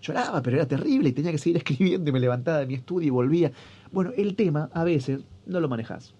[0.00, 3.08] Lloraba, pero era terrible y tenía que seguir escribiendo y me levantaba de mi estudio
[3.08, 3.52] y volvía.
[3.92, 6.14] Bueno, el tema a veces no lo manejas.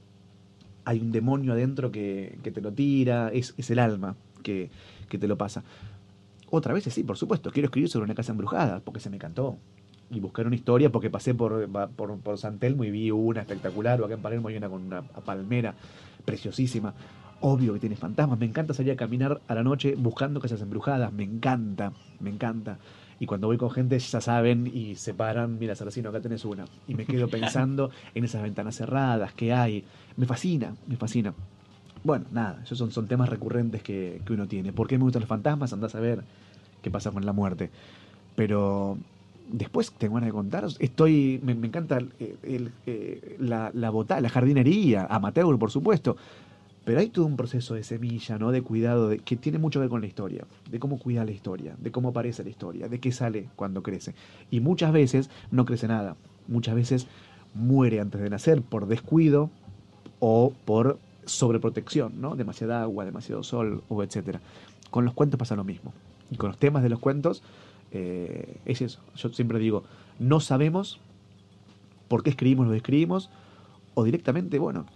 [0.84, 4.70] Hay un demonio adentro que, que te lo tira, es, es el alma que,
[5.08, 5.64] que te lo pasa.
[6.56, 9.58] Otra vez sí, por supuesto, quiero escribir sobre una casa embrujada, porque se me cantó.
[10.08, 14.00] Y buscar una historia, porque pasé por, por, por San Telmo y vi una espectacular,
[14.00, 15.74] o acá en Palermo hay una con una palmera
[16.24, 16.94] preciosísima.
[17.40, 21.12] Obvio que tiene fantasmas, me encanta salir a caminar a la noche buscando casas embrujadas,
[21.12, 22.78] me encanta, me encanta.
[23.18, 26.66] Y cuando voy con gente ya saben y se paran, mira Saracino, acá tenés una.
[26.86, 29.84] Y me quedo pensando en esas ventanas cerradas que hay.
[30.16, 31.34] Me fascina, me fascina.
[32.04, 34.72] Bueno, nada, esos son, son temas recurrentes que, que uno tiene.
[34.72, 35.72] ¿Por qué me gustan los fantasmas?
[35.72, 36.22] Andás a ver
[36.84, 37.70] qué pasa con la muerte.
[38.36, 38.96] Pero
[39.50, 40.76] después tengo ganas de contaros.
[40.78, 46.16] Estoy, me, encanta eh, la, la bota- la jardinería, amateur, por supuesto.
[46.84, 48.52] Pero hay todo un proceso de semilla, ¿no?
[48.52, 51.30] De cuidado, de, que tiene mucho que ver con la historia, de cómo cuida la
[51.30, 54.14] historia, de cómo aparece la historia, de qué sale cuando crece.
[54.50, 56.16] Y muchas veces no crece nada.
[56.46, 57.06] Muchas veces
[57.54, 59.48] muere antes de nacer por descuido
[60.20, 62.36] o por sobreprotección, ¿no?
[62.36, 64.40] Demasiada agua, demasiado sol, o etcétera.
[64.90, 65.94] Con los cuentos pasa lo mismo.
[66.30, 67.42] Y con los temas de los cuentos
[67.92, 69.00] eh, es eso.
[69.16, 69.84] Yo siempre digo,
[70.18, 71.00] no sabemos
[72.08, 73.30] por qué escribimos lo que escribimos,
[73.94, 74.86] o directamente, bueno,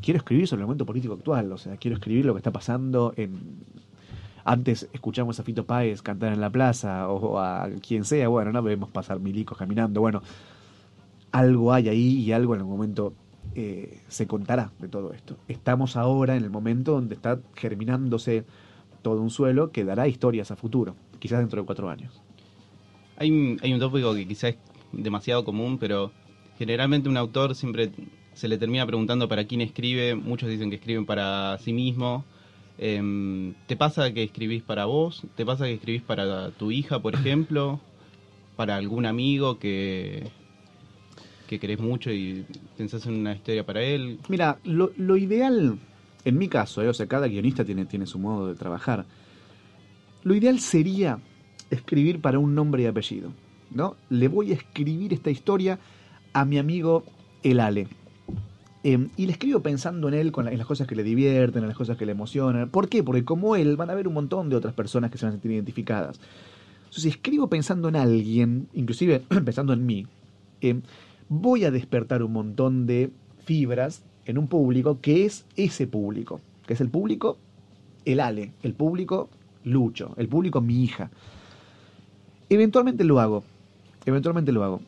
[0.00, 3.12] quiero escribir sobre el momento político actual, o sea, quiero escribir lo que está pasando
[3.16, 3.64] en...
[4.46, 8.62] Antes escuchamos a Fito Páez cantar en la plaza, o a quien sea, bueno, no
[8.62, 10.22] vemos pasar milicos caminando, bueno,
[11.32, 13.14] algo hay ahí y algo en el momento
[13.54, 15.36] eh, se contará de todo esto.
[15.48, 18.44] Estamos ahora en el momento donde está germinándose
[19.04, 22.20] todo un suelo que dará historias a futuro, quizás dentro de cuatro años.
[23.16, 24.56] Hay, un- hay un tópico que quizás es
[24.92, 26.10] demasiado común, pero
[26.58, 27.90] generalmente un autor siempre
[28.32, 30.16] se le termina preguntando para quién escribe.
[30.16, 32.24] Muchos dicen que escriben para sí mismo.
[32.78, 35.22] Em, ¿Te pasa que escribís para vos?
[35.36, 37.78] ¿Te pasa que escribís para tu hija, por ejemplo?
[38.56, 40.24] ¿Para algún amigo que,
[41.46, 42.44] que querés mucho y
[42.76, 44.18] pensás en una historia para él?
[44.28, 45.78] Mira, lo, lo ideal,
[46.24, 49.04] en mi caso, eh, o sea, cada guionista tiene, tiene su modo de trabajar.
[50.22, 51.18] Lo ideal sería
[51.70, 53.32] escribir para un nombre y apellido,
[53.70, 53.96] ¿no?
[54.08, 55.78] Le voy a escribir esta historia
[56.32, 57.04] a mi amigo
[57.42, 57.88] El Ale.
[58.84, 61.68] Eh, y le escribo pensando en él, con en las cosas que le divierten, en
[61.68, 62.68] las cosas que le emocionan.
[62.68, 63.02] ¿Por qué?
[63.02, 65.36] Porque como él van a haber un montón de otras personas que se van a
[65.36, 66.20] sentir identificadas.
[66.90, 70.06] Si escribo pensando en alguien, inclusive pensando en mí,
[70.60, 70.80] eh,
[71.28, 73.10] voy a despertar un montón de
[73.44, 77.38] fibras en un público que es ese público, que es el público
[78.04, 79.28] el Ale, el público
[79.64, 81.10] Lucho, el público mi hija.
[82.48, 83.44] Eventualmente lo hago,
[84.04, 84.80] eventualmente lo hago.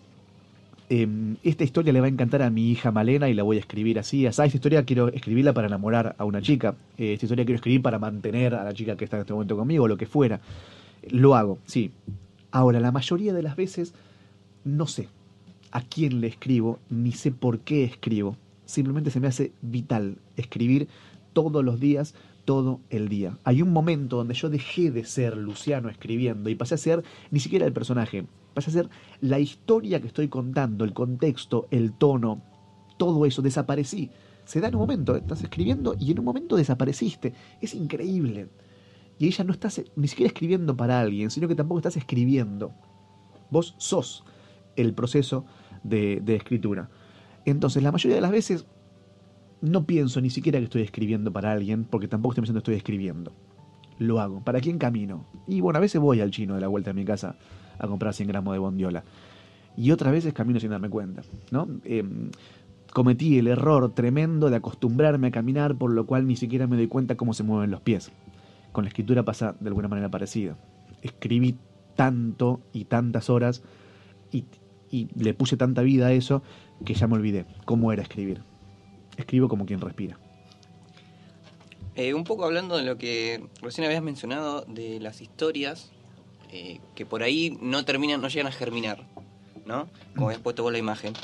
[0.88, 1.08] Eh,
[1.42, 3.98] esta historia le va a encantar a mi hija Malena y la voy a escribir
[3.98, 4.26] así.
[4.26, 4.42] así.
[4.42, 6.76] Esta historia quiero escribirla para enamorar a una chica.
[6.98, 9.56] Eh, esta historia quiero escribir para mantener a la chica que está en este momento
[9.56, 10.40] conmigo, lo que fuera.
[11.10, 11.90] Lo hago, sí.
[12.52, 13.94] Ahora, la mayoría de las veces
[14.64, 15.08] no sé
[15.72, 18.36] a quién le escribo, ni sé por qué escribo.
[18.66, 20.88] Simplemente se me hace vital escribir
[21.32, 23.38] todos los días, todo el día.
[23.44, 27.40] Hay un momento donde yo dejé de ser Luciano escribiendo y pasé a ser ni
[27.40, 28.88] siquiera el personaje, pasé a ser
[29.20, 32.42] la historia que estoy contando, el contexto, el tono,
[32.96, 34.10] todo eso, desaparecí.
[34.44, 37.34] Se da en un momento, estás escribiendo y en un momento desapareciste.
[37.60, 38.48] Es increíble.
[39.18, 42.72] Y ella no estás ni siquiera escribiendo para alguien, sino que tampoco estás escribiendo.
[43.50, 44.24] Vos sos
[44.76, 45.46] el proceso
[45.82, 46.90] de, de escritura.
[47.46, 48.66] Entonces, la mayoría de las veces
[49.62, 52.76] no pienso ni siquiera que estoy escribiendo para alguien, porque tampoco estoy pensando que estoy
[52.76, 53.32] escribiendo.
[53.98, 54.42] Lo hago.
[54.44, 55.24] ¿Para quién camino?
[55.46, 57.36] Y bueno, a veces voy al chino de la vuelta de mi casa
[57.78, 59.04] a comprar 100 gramos de bondiola.
[59.76, 61.68] Y otras veces camino sin darme cuenta, ¿no?
[61.84, 62.30] Em,
[62.92, 66.88] cometí el error tremendo de acostumbrarme a caminar, por lo cual ni siquiera me doy
[66.88, 68.10] cuenta cómo se mueven los pies.
[68.72, 70.58] Con la escritura pasa de alguna manera parecida.
[71.02, 71.56] Escribí
[71.94, 73.62] tanto y tantas horas
[74.32, 74.44] y,
[74.90, 76.42] y le puse tanta vida a eso
[76.84, 78.42] que ya me olvidé cómo era escribir.
[79.16, 80.18] Escribo como quien respira.
[81.94, 85.90] Eh, un poco hablando de lo que recién habías mencionado de las historias
[86.52, 89.06] eh, que por ahí no terminan, no llegan a germinar,
[89.64, 89.88] ¿no?
[90.14, 91.14] Como habías puesto vos la imagen.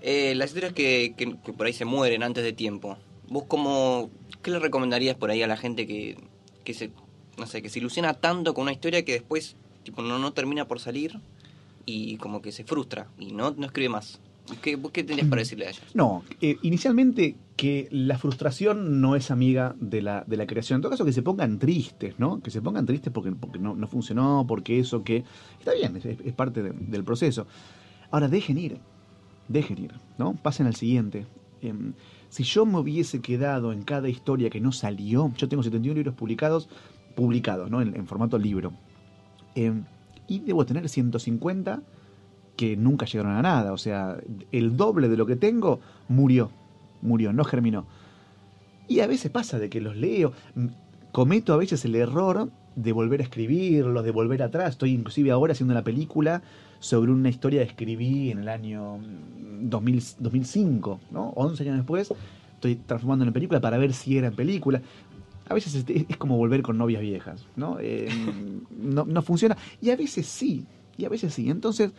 [0.00, 2.96] Eh, las historias que, que- por ahí se mueren antes de tiempo.
[3.28, 4.10] ¿Vos cómo,
[4.42, 6.16] qué le recomendarías por ahí a la gente que,
[6.64, 6.90] que se,
[7.38, 10.66] no sé, que se ilusiona tanto con una historia que después tipo no, no termina
[10.66, 11.20] por salir
[11.86, 14.20] y como que se frustra y no, no escribe más?
[14.60, 15.82] ¿Qué, ¿Vos qué tendrías para decirle a ellos?
[15.94, 20.78] No, eh, inicialmente que la frustración no es amiga de la, de la creación.
[20.78, 22.40] En todo caso, que se pongan tristes, ¿no?
[22.40, 25.22] Que se pongan tristes porque, porque no, no funcionó, porque eso, que...
[25.60, 27.46] Está bien, es, es parte de- del proceso.
[28.10, 28.78] Ahora, dejen ir,
[29.48, 30.34] dejen ir, ¿no?
[30.34, 31.24] Pasen al siguiente.
[31.60, 31.92] Em,
[32.28, 36.14] si yo me hubiese quedado en cada historia que no salió, yo tengo 71 libros
[36.16, 36.68] publicados,
[37.14, 37.80] publicados, ¿no?
[37.80, 38.72] En, en formato libro.
[39.54, 39.84] Em,
[40.32, 41.82] y debo tener 150
[42.56, 43.72] que nunca llegaron a nada.
[43.72, 44.16] O sea,
[44.50, 46.50] el doble de lo que tengo murió.
[47.02, 47.86] Murió, no germinó.
[48.88, 50.32] Y a veces pasa de que los leo.
[51.12, 54.70] Cometo a veces el error de volver a escribirlos, de volver atrás.
[54.70, 56.42] Estoy inclusive ahora haciendo una película
[56.80, 61.28] sobre una historia que escribí en el año mm, 2000 2005, ¿no?
[61.36, 62.12] 11 años después.
[62.54, 64.80] Estoy transformando en película para ver si era en película.
[65.48, 67.78] A veces es, como volver con novias viejas, ¿no?
[67.80, 68.08] Eh,
[68.70, 69.56] no, no funciona.
[69.80, 71.50] Y a veces sí, y a veces sí.
[71.50, 71.92] Entonces,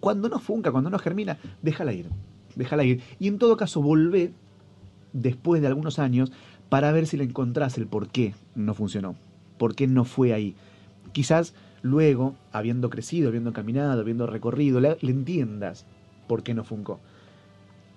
[0.00, 2.08] cuando no funca, cuando no germina, déjala ir.
[2.54, 3.02] Déjala ir.
[3.18, 4.32] Y en todo caso, volvé
[5.12, 6.32] después de algunos años
[6.68, 9.16] para ver si le encontrás el por qué no funcionó.
[9.58, 10.54] Por qué no fue ahí.
[11.12, 15.86] Quizás luego, habiendo crecido, habiendo caminado, habiendo recorrido, le, le entiendas
[16.26, 17.00] por qué no funcó.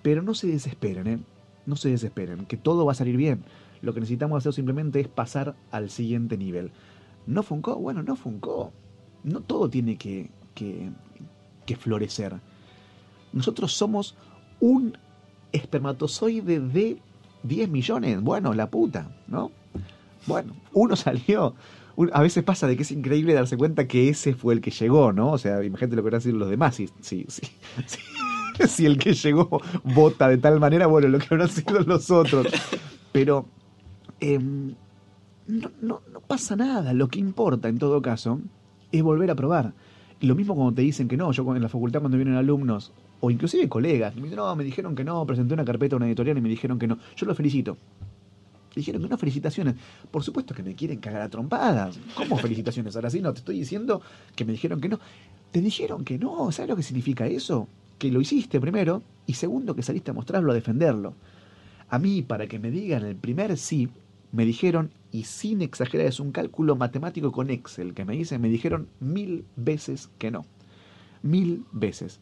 [0.02, 1.20] Pero no se desesperen, ¿eh?
[1.66, 3.44] No se desesperen, que todo va a salir bien.
[3.82, 6.72] Lo que necesitamos hacer simplemente es pasar al siguiente nivel.
[7.28, 7.76] ¿No funcó?
[7.76, 8.72] Bueno, no funcó.
[9.24, 10.90] No todo tiene que, que,
[11.66, 12.36] que florecer.
[13.34, 14.16] Nosotros somos
[14.60, 14.98] un
[15.52, 16.98] espermatozoide de
[17.44, 18.22] 10 millones.
[18.22, 19.52] Bueno, la puta, ¿no?
[20.26, 21.56] Bueno, uno salió.
[22.14, 25.12] A veces pasa de que es increíble darse cuenta que ese fue el que llegó,
[25.12, 25.32] ¿no?
[25.32, 26.76] O sea, imagínate lo que van a decir los demás.
[26.76, 31.48] Si, si, si- si el que llegó vota de tal manera, bueno, lo que habrán
[31.50, 32.48] sido los otros.
[33.12, 33.46] Pero
[34.20, 34.76] em,
[35.48, 36.94] no, pasa nada.
[36.94, 38.40] Lo que importa, en todo caso,
[38.92, 39.74] es volver a probar.
[40.22, 41.32] Lo mismo cuando te dicen que no.
[41.32, 44.96] Yo en la facultad cuando vienen alumnos, o inclusive colegas, me dicen, no, me dijeron
[44.96, 46.98] que no, presenté una carpeta a una editorial y me dijeron que no.
[47.16, 47.78] Yo los felicito.
[48.76, 49.76] Dijeron que no, felicitaciones.
[50.12, 52.00] Por supuesto que me quieren cagar a trompadas.
[52.16, 52.96] ¿Cómo felicitaciones?
[52.96, 54.02] Ahora sí, no, te estoy diciendo
[54.36, 55.00] que me dijeron que no.
[55.52, 56.52] Te dijeron que no.
[56.52, 57.68] ¿Sabes lo que significa eso?
[57.98, 61.16] Que lo hiciste primero y segundo que saliste a mostrarlo, a defenderlo.
[61.90, 63.90] A mí, para que me digan el primer sí,
[64.32, 68.50] me dijeron, y sin exagerar, es un cálculo matemático con Excel que me dicen, me
[68.50, 70.46] dijeron mil veces que no.
[71.24, 72.20] Mil veces.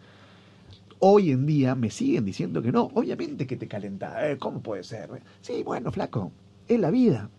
[0.99, 2.89] Hoy en día me siguen diciendo que no.
[2.93, 4.29] Obviamente que te calenta.
[4.29, 5.09] Eh, ¿Cómo puede ser?
[5.41, 6.31] Sí, bueno, flaco.
[6.67, 7.29] Es la vida.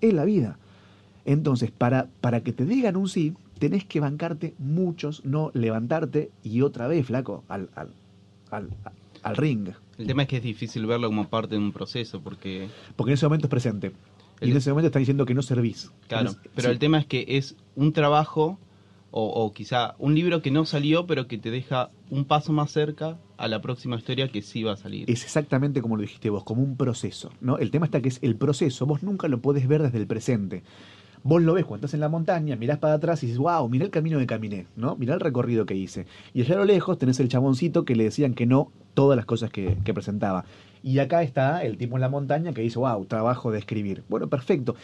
[0.00, 0.58] Es la vida.
[1.24, 6.62] Entonces, para, para que te digan un sí, tenés que bancarte muchos, no levantarte y
[6.62, 7.90] otra vez, flaco, al, al,
[8.50, 8.70] al,
[9.22, 9.70] al ring.
[9.98, 13.14] El tema es que es difícil verlo como parte de un proceso, porque, Porque en
[13.14, 13.92] ese momento es presente.
[14.40, 15.90] Y El- en ese momento están diciendo que no servís.
[16.08, 16.72] claro, pero sí.
[16.72, 18.58] el tema es que es un trabajo,
[19.12, 22.70] o, o quizá un libro que no salió, pero que te deja un paso más
[22.70, 25.10] cerca a la próxima historia que sí va a salir.
[25.10, 27.32] es exactamente como lo dijiste vos, como un proceso.
[27.40, 27.58] ¿no?
[27.58, 30.62] El tema está que es el proceso, vos nunca lo podés ver desde el presente.
[31.22, 33.84] Vos lo ves cuando estás en la montaña, mirás para atrás y dices, wow, mirá
[33.84, 34.96] el camino que caminé, ¿no?
[34.96, 36.06] Mirá el recorrido que hice.
[36.32, 39.26] Y allá a lo lejos tenés el chaboncito que le decían que no todas las
[39.26, 40.44] cosas que, que presentaba.
[40.82, 44.02] Y acá está el tipo en la montaña que dice, wow, trabajo de escribir.
[44.08, 44.76] Bueno, perfecto.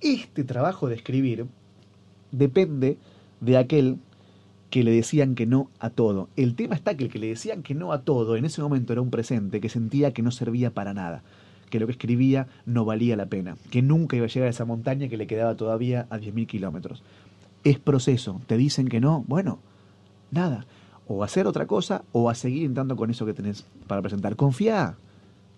[0.00, 1.46] Este trabajo de escribir
[2.32, 2.98] depende
[3.40, 3.98] de aquel
[4.70, 6.28] que le decían que no a todo.
[6.36, 8.92] El tema está que el que le decían que no a todo en ese momento
[8.92, 11.22] era un presente que sentía que no servía para nada,
[11.70, 14.64] que lo que escribía no valía la pena, que nunca iba a llegar a esa
[14.64, 17.02] montaña que le quedaba todavía a 10.000 kilómetros.
[17.64, 19.58] Es proceso, te dicen que no, bueno,
[20.30, 20.66] nada,
[21.08, 24.36] o hacer otra cosa o a seguir intentando con eso que tenés para presentar.
[24.36, 24.96] Confía,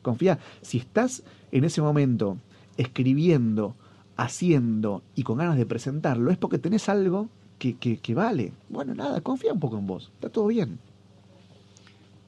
[0.02, 0.38] confía.
[0.62, 2.38] Si estás en ese momento
[2.76, 3.74] escribiendo,
[4.16, 8.52] haciendo y con ganas de presentarlo, es porque tenés algo que, que, que vale.
[8.68, 10.10] Bueno, nada, confía un poco en vos.
[10.14, 10.78] Está todo bien.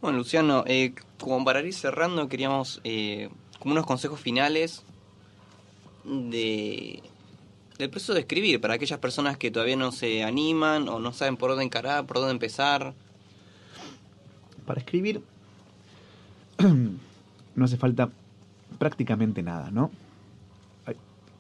[0.01, 3.29] Bueno, Luciano, eh, como para ir cerrando, queríamos eh,
[3.61, 4.83] como unos consejos finales
[6.05, 7.03] de
[7.79, 11.39] del proceso de escribir para aquellas personas que todavía no se animan o no saben
[11.39, 12.93] por dónde encarar, por dónde empezar.
[14.67, 15.23] Para escribir
[17.55, 18.11] no hace falta
[18.79, 19.91] prácticamente nada, ¿no?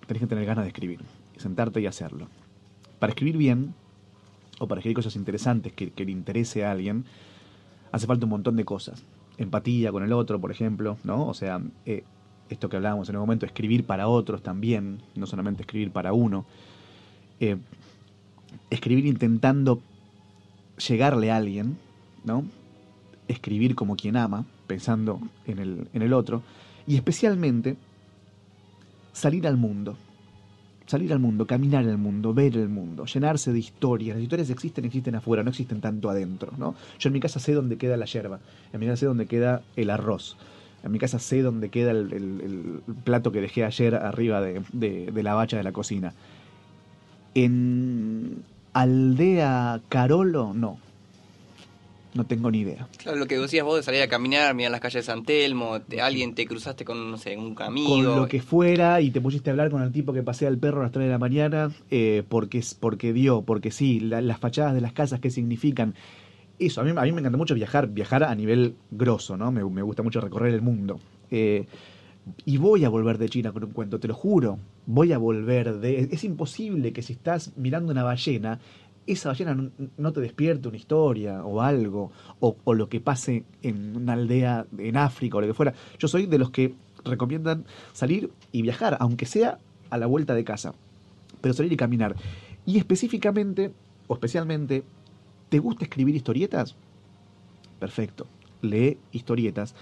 [0.06, 1.00] Tenés que tener ganas de escribir,
[1.36, 2.28] sentarte y hacerlo.
[2.98, 3.74] Para escribir bien,
[4.58, 7.04] o para escribir cosas interesantes que le interese a alguien,
[7.92, 9.04] hace falta un montón de cosas.
[9.40, 11.26] Empatía con el otro, por ejemplo, ¿no?
[11.26, 12.04] O sea, eh,
[12.50, 16.44] esto que hablábamos en un momento, escribir para otros también, no solamente escribir para uno.
[17.40, 17.56] Eh,
[18.68, 19.80] escribir intentando
[20.76, 21.78] llegarle a alguien,
[22.22, 22.44] ¿no?
[23.28, 26.42] Escribir como quien ama, pensando en el, en el otro.
[26.86, 27.78] Y especialmente
[29.14, 29.96] salir al mundo.
[30.90, 34.16] Salir al mundo, caminar el mundo, ver el mundo, llenarse de historias.
[34.16, 36.74] Las historias existen, existen afuera, no existen tanto adentro, ¿no?
[36.98, 38.40] Yo en mi casa sé dónde queda la yerba,
[38.72, 40.36] en mi casa sé dónde queda el arroz,
[40.82, 45.22] en mi casa sé dónde queda el, plato que dejé ayer arriba de, de- de
[45.22, 46.12] la bacha de la cocina.
[47.34, 50.78] En Aldea Carolo, no.
[52.12, 52.88] No tengo ni idea.
[52.98, 55.78] Claro, lo que decías vos de salir a caminar, mirar las calles de San Telmo,
[55.78, 57.88] de alguien te cruzaste con, no sé, un amigo.
[57.88, 60.58] con lo que fuera y te pusiste a hablar con el tipo que pasea el
[60.58, 64.20] perro a las 3 de la mañana eh, porque, es- porque dio, porque sí, la-
[64.22, 65.94] las fachadas de las casas, qué significan.
[66.58, 69.50] Eso, a mí, a mí me encanta mucho viajar, viajar a nivel grosso, ¿no?
[69.52, 70.98] Me, me gusta mucho recorrer el mundo.
[71.30, 71.66] Eh,
[72.44, 74.58] y voy a volver de China con un cuento, te lo juro.
[74.86, 76.08] Voy a volver de...
[76.12, 78.58] Es imposible que si estás mirando una ballena,
[79.12, 83.96] esa ballena no, te despierte una historia o algo, o, o lo que pase en
[83.96, 85.74] una aldea en África o lo que fuera.
[85.98, 89.58] Yo soy de los que recomiendan salir y viajar, aunque sea
[89.90, 90.74] a la vuelta de casa,
[91.40, 92.16] pero salir y caminar.
[92.66, 93.72] Y específicamente,
[94.06, 94.84] o especialmente,
[95.48, 96.76] ¿te gusta escribir historietas?
[97.78, 98.26] Perfecto,
[98.62, 99.74] lee historietas,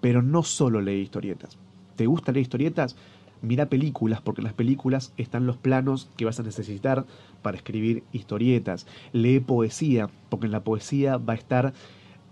[0.00, 1.58] pero no solo lee historietas.
[1.96, 2.96] ¿Te gusta leer historietas?
[3.42, 7.06] Mira películas, porque en las películas están los planos que vas a necesitar
[7.42, 8.86] para escribir historietas.
[9.12, 11.72] Lee poesía, porque en la poesía va a estar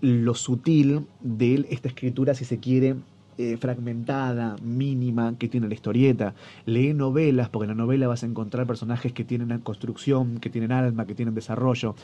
[0.00, 2.96] lo sutil de esta escritura, si se quiere,
[3.38, 6.34] eh, fragmentada, mínima, que tiene la historieta.
[6.64, 10.72] Lee novelas, porque en la novela vas a encontrar personajes que tienen construcción, que tienen
[10.72, 11.94] alma, que tienen desarrollo.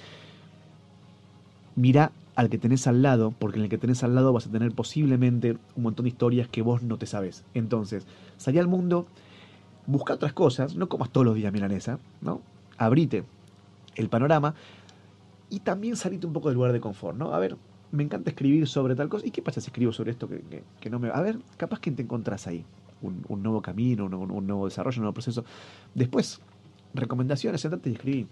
[1.74, 4.50] Mira al que tenés al lado, porque en el que tenés al lado vas a
[4.50, 7.44] tener posiblemente un montón de historias que vos no te sabes.
[7.54, 8.06] Entonces,
[8.38, 9.06] salí al mundo,
[9.86, 12.40] busca otras cosas, no comas todos los días milanesa, ¿no?
[12.78, 13.24] Abrite
[13.96, 14.54] el panorama
[15.50, 17.34] y también salite un poco del lugar de confort, ¿no?
[17.34, 17.56] A ver,
[17.90, 19.26] me encanta escribir sobre tal cosa.
[19.26, 20.42] ¿Y qué pasa si escribo sobre esto que,
[20.80, 21.10] que- no me...
[21.10, 22.64] A ver, capaz que te encontrás ahí.
[23.02, 25.44] Un, nuevo camino, un, un nuevo desarrollo, un nuevo proceso.
[25.94, 26.40] Después,
[26.94, 28.26] recomendaciones, sentate y escribí.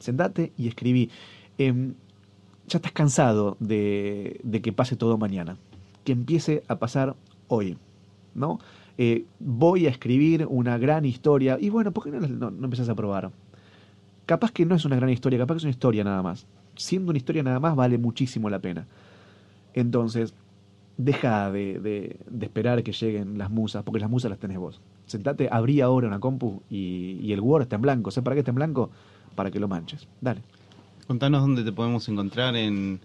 [0.00, 1.10] Sentate y escribí.
[1.58, 1.94] Em,
[2.72, 5.56] ya estás cansado de, que pase todo mañana.
[6.04, 7.14] Que empiece a pasar
[7.48, 7.76] hoy,
[8.34, 8.58] ¿no?
[8.98, 11.58] Eh, voy a escribir una gran historia.
[11.60, 13.30] Y bueno, ¿por qué no, no, empezás a probar?
[14.26, 16.46] Capaz que no es una gran historia, capaz que es una historia nada más.
[16.76, 18.86] Siendo una historia nada más vale muchísimo la pena.
[19.74, 20.34] Entonces,
[20.96, 24.80] deja de, de- de esperar que lleguen las musas, porque las musas las tenés vos.
[25.06, 28.10] Sentate, abrí ahora una compu y, y el Word está en blanco.
[28.10, 28.90] ¿Sabes para qué está en blanco?
[29.34, 30.06] Para que lo manches.
[30.20, 30.40] Dale.
[31.06, 33.00] Contanos dónde te podemos encontrar en,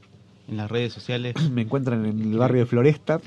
[0.47, 1.35] en las redes sociales.
[1.51, 3.19] Me encuentran en el barrio de Floresta,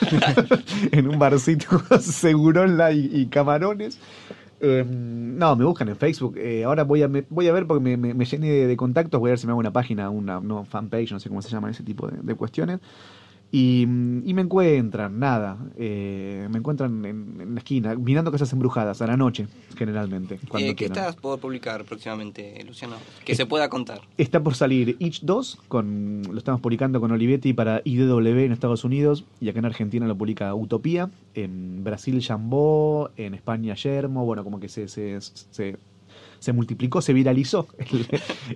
[0.92, 1.66] en un barcito
[2.00, 3.98] segurola y, y camarones.
[4.64, 6.36] Eh, no, me buscan en Facebook.
[6.38, 8.76] Eh, ahora voy a, me- voy a ver porque me, me, me llené de, de
[8.76, 9.18] contactos.
[9.18, 11.48] Voy a ver si me hago una página, una no, fanpage, no sé cómo se
[11.50, 12.78] llama ese tipo de, de cuestiones.
[13.54, 15.58] Y, mm, y me encuentran, nada.
[15.76, 19.46] eh, me encuentran en, en la esquina, mirando casas embrujadas a la noche,
[19.76, 20.38] generalmente.
[20.48, 20.96] Cuando Eh, ¿Qué quieran.
[20.96, 22.96] estás por publicar próximamente, Luciano?
[23.26, 24.00] Que se pueda contar.
[24.16, 28.84] Está por salir Itch 2, con, lo estamos publicando con Olivetti para IDW en Estados
[28.84, 34.44] Unidos y acá en Argentina lo publica Utopía, en Brasil Jambó, en España Yermo, bueno,
[34.44, 35.76] como que se, se, se,
[36.38, 38.06] se multiplicó, se viralizó el,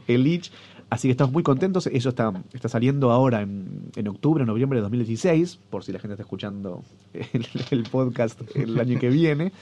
[0.06, 0.50] el Itch,
[0.90, 4.82] así que estamos muy contentos, eso está, está saliendo ahora en, en octubre, noviembre de
[4.82, 6.82] 2016, por si la gente está escuchando
[7.70, 9.52] el, podcast el año que viene.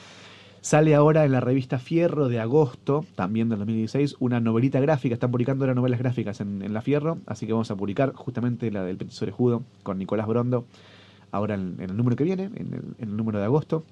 [0.61, 5.12] Sale ahora en la revista Fierro de agosto, también del 2016, una novelita gráfica.
[5.12, 8.70] Están publicando ahora novelas gráficas en, en la Fierro, así que vamos a publicar justamente
[8.70, 10.64] la del Petiso Judo con Nicolás Brondo,
[11.33, 13.85] ahora en, en el número que viene, en el, en el número de agosto.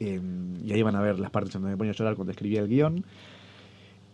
[0.00, 0.18] Eh,
[0.64, 2.68] y ahí van a ver las partes donde me ponía a llorar cuando escribía el
[2.68, 3.04] guion.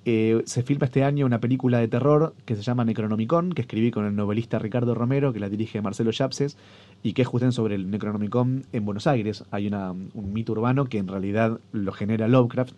[0.09, 3.91] Eh, se filma este año una película de terror que se llama Necronomicon, que escribí
[3.91, 6.57] con el novelista Ricardo Romero, que la dirige Marcelo Yapses,
[7.03, 9.43] y que es justamente sobre el Necronomicon en Buenos Aires.
[9.51, 12.73] Hay un mito urbano que en realidad lo genera Lovecraft,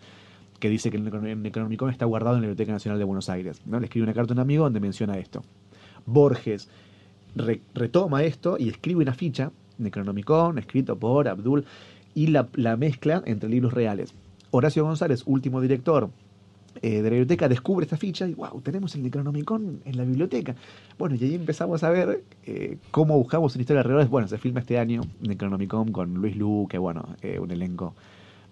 [0.59, 3.29] que dice que el Necron- el Necronomicon está guardado en la Biblioteca Nacional de Buenos
[3.29, 3.61] Aires.
[3.67, 3.79] ¿no?
[3.79, 5.43] Le escribe una carta a un amigo donde menciona esto.
[6.07, 6.67] Borges
[7.35, 11.63] re- retoma esto y escribe una ficha, Necronomicon, escrito por Abdul,
[12.15, 14.15] y la mezcla entre libros reales.
[14.49, 16.09] Horacio González, último director
[16.81, 20.55] eh, de la biblioteca, descubre esta ficha y wow, tenemos el Necronomicon en la biblioteca.
[20.97, 24.07] Bueno, y ahí empezamos a ver eh, cómo buscamos una historia alrededor.
[24.07, 27.93] Bueno, se filma este año Necronomicon con Luis Lu, que bueno, eh, un elenco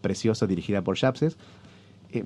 [0.01, 1.37] precioso dirigida por Yapses.
[2.11, 2.23] Eh,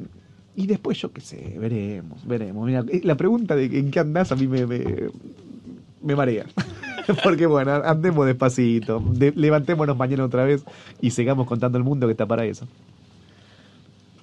[0.56, 2.66] y después, yo qué sé, veremos, veremos.
[2.66, 6.46] Mira, la pregunta de en qué andás a mí me, me, marea.
[7.24, 10.64] Porque bueno, andemos despacito, de- levantémonos mañana otra vez
[11.00, 12.68] y sigamos contando al mundo que está para eso.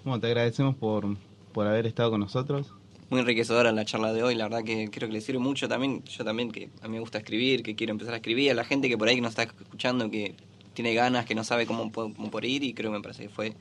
[0.04, 1.06] Bueno, te agradecemos por,
[1.52, 2.72] por haber estado con nosotros.
[3.10, 6.04] Muy enriquecedora la charla de hoy, la verdad que creo que le sirve mucho también,
[6.04, 8.64] yo también que a mí me gusta escribir, que quiero empezar a escribir, a la
[8.64, 10.34] gente que por ahí que nos está escuchando, que
[10.74, 13.24] tiene ganas, que no sabe cómo, po- cómo por ir y creo que me parece
[13.24, 13.54] que fue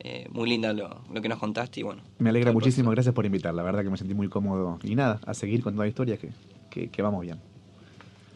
[0.00, 2.02] Eh, muy linda lo, lo que nos contaste y bueno.
[2.20, 3.52] Me alegra muchísimo, gracias por invitar.
[3.52, 4.78] La verdad que me sentí muy cómodo.
[4.84, 6.28] Y nada, a seguir con toda la historia que,
[6.70, 7.40] que, que vamos bien.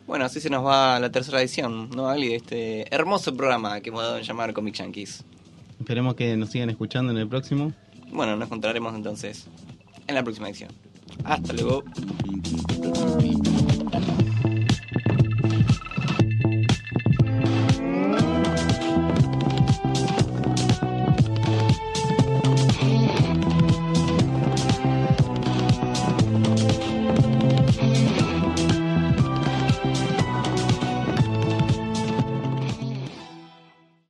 [0.08, 2.30] Bueno, así se nos va la tercera edición, ¿no, Ali?
[2.30, 5.24] De este hermoso programa que hemos dado en llamar Comic Yankees.
[5.78, 7.72] Esperemos que nos sigan escuchando en el próximo.
[8.12, 9.46] Bueno, nos encontraremos entonces
[10.06, 10.70] en la próxima edición.
[11.24, 11.82] Hasta luego.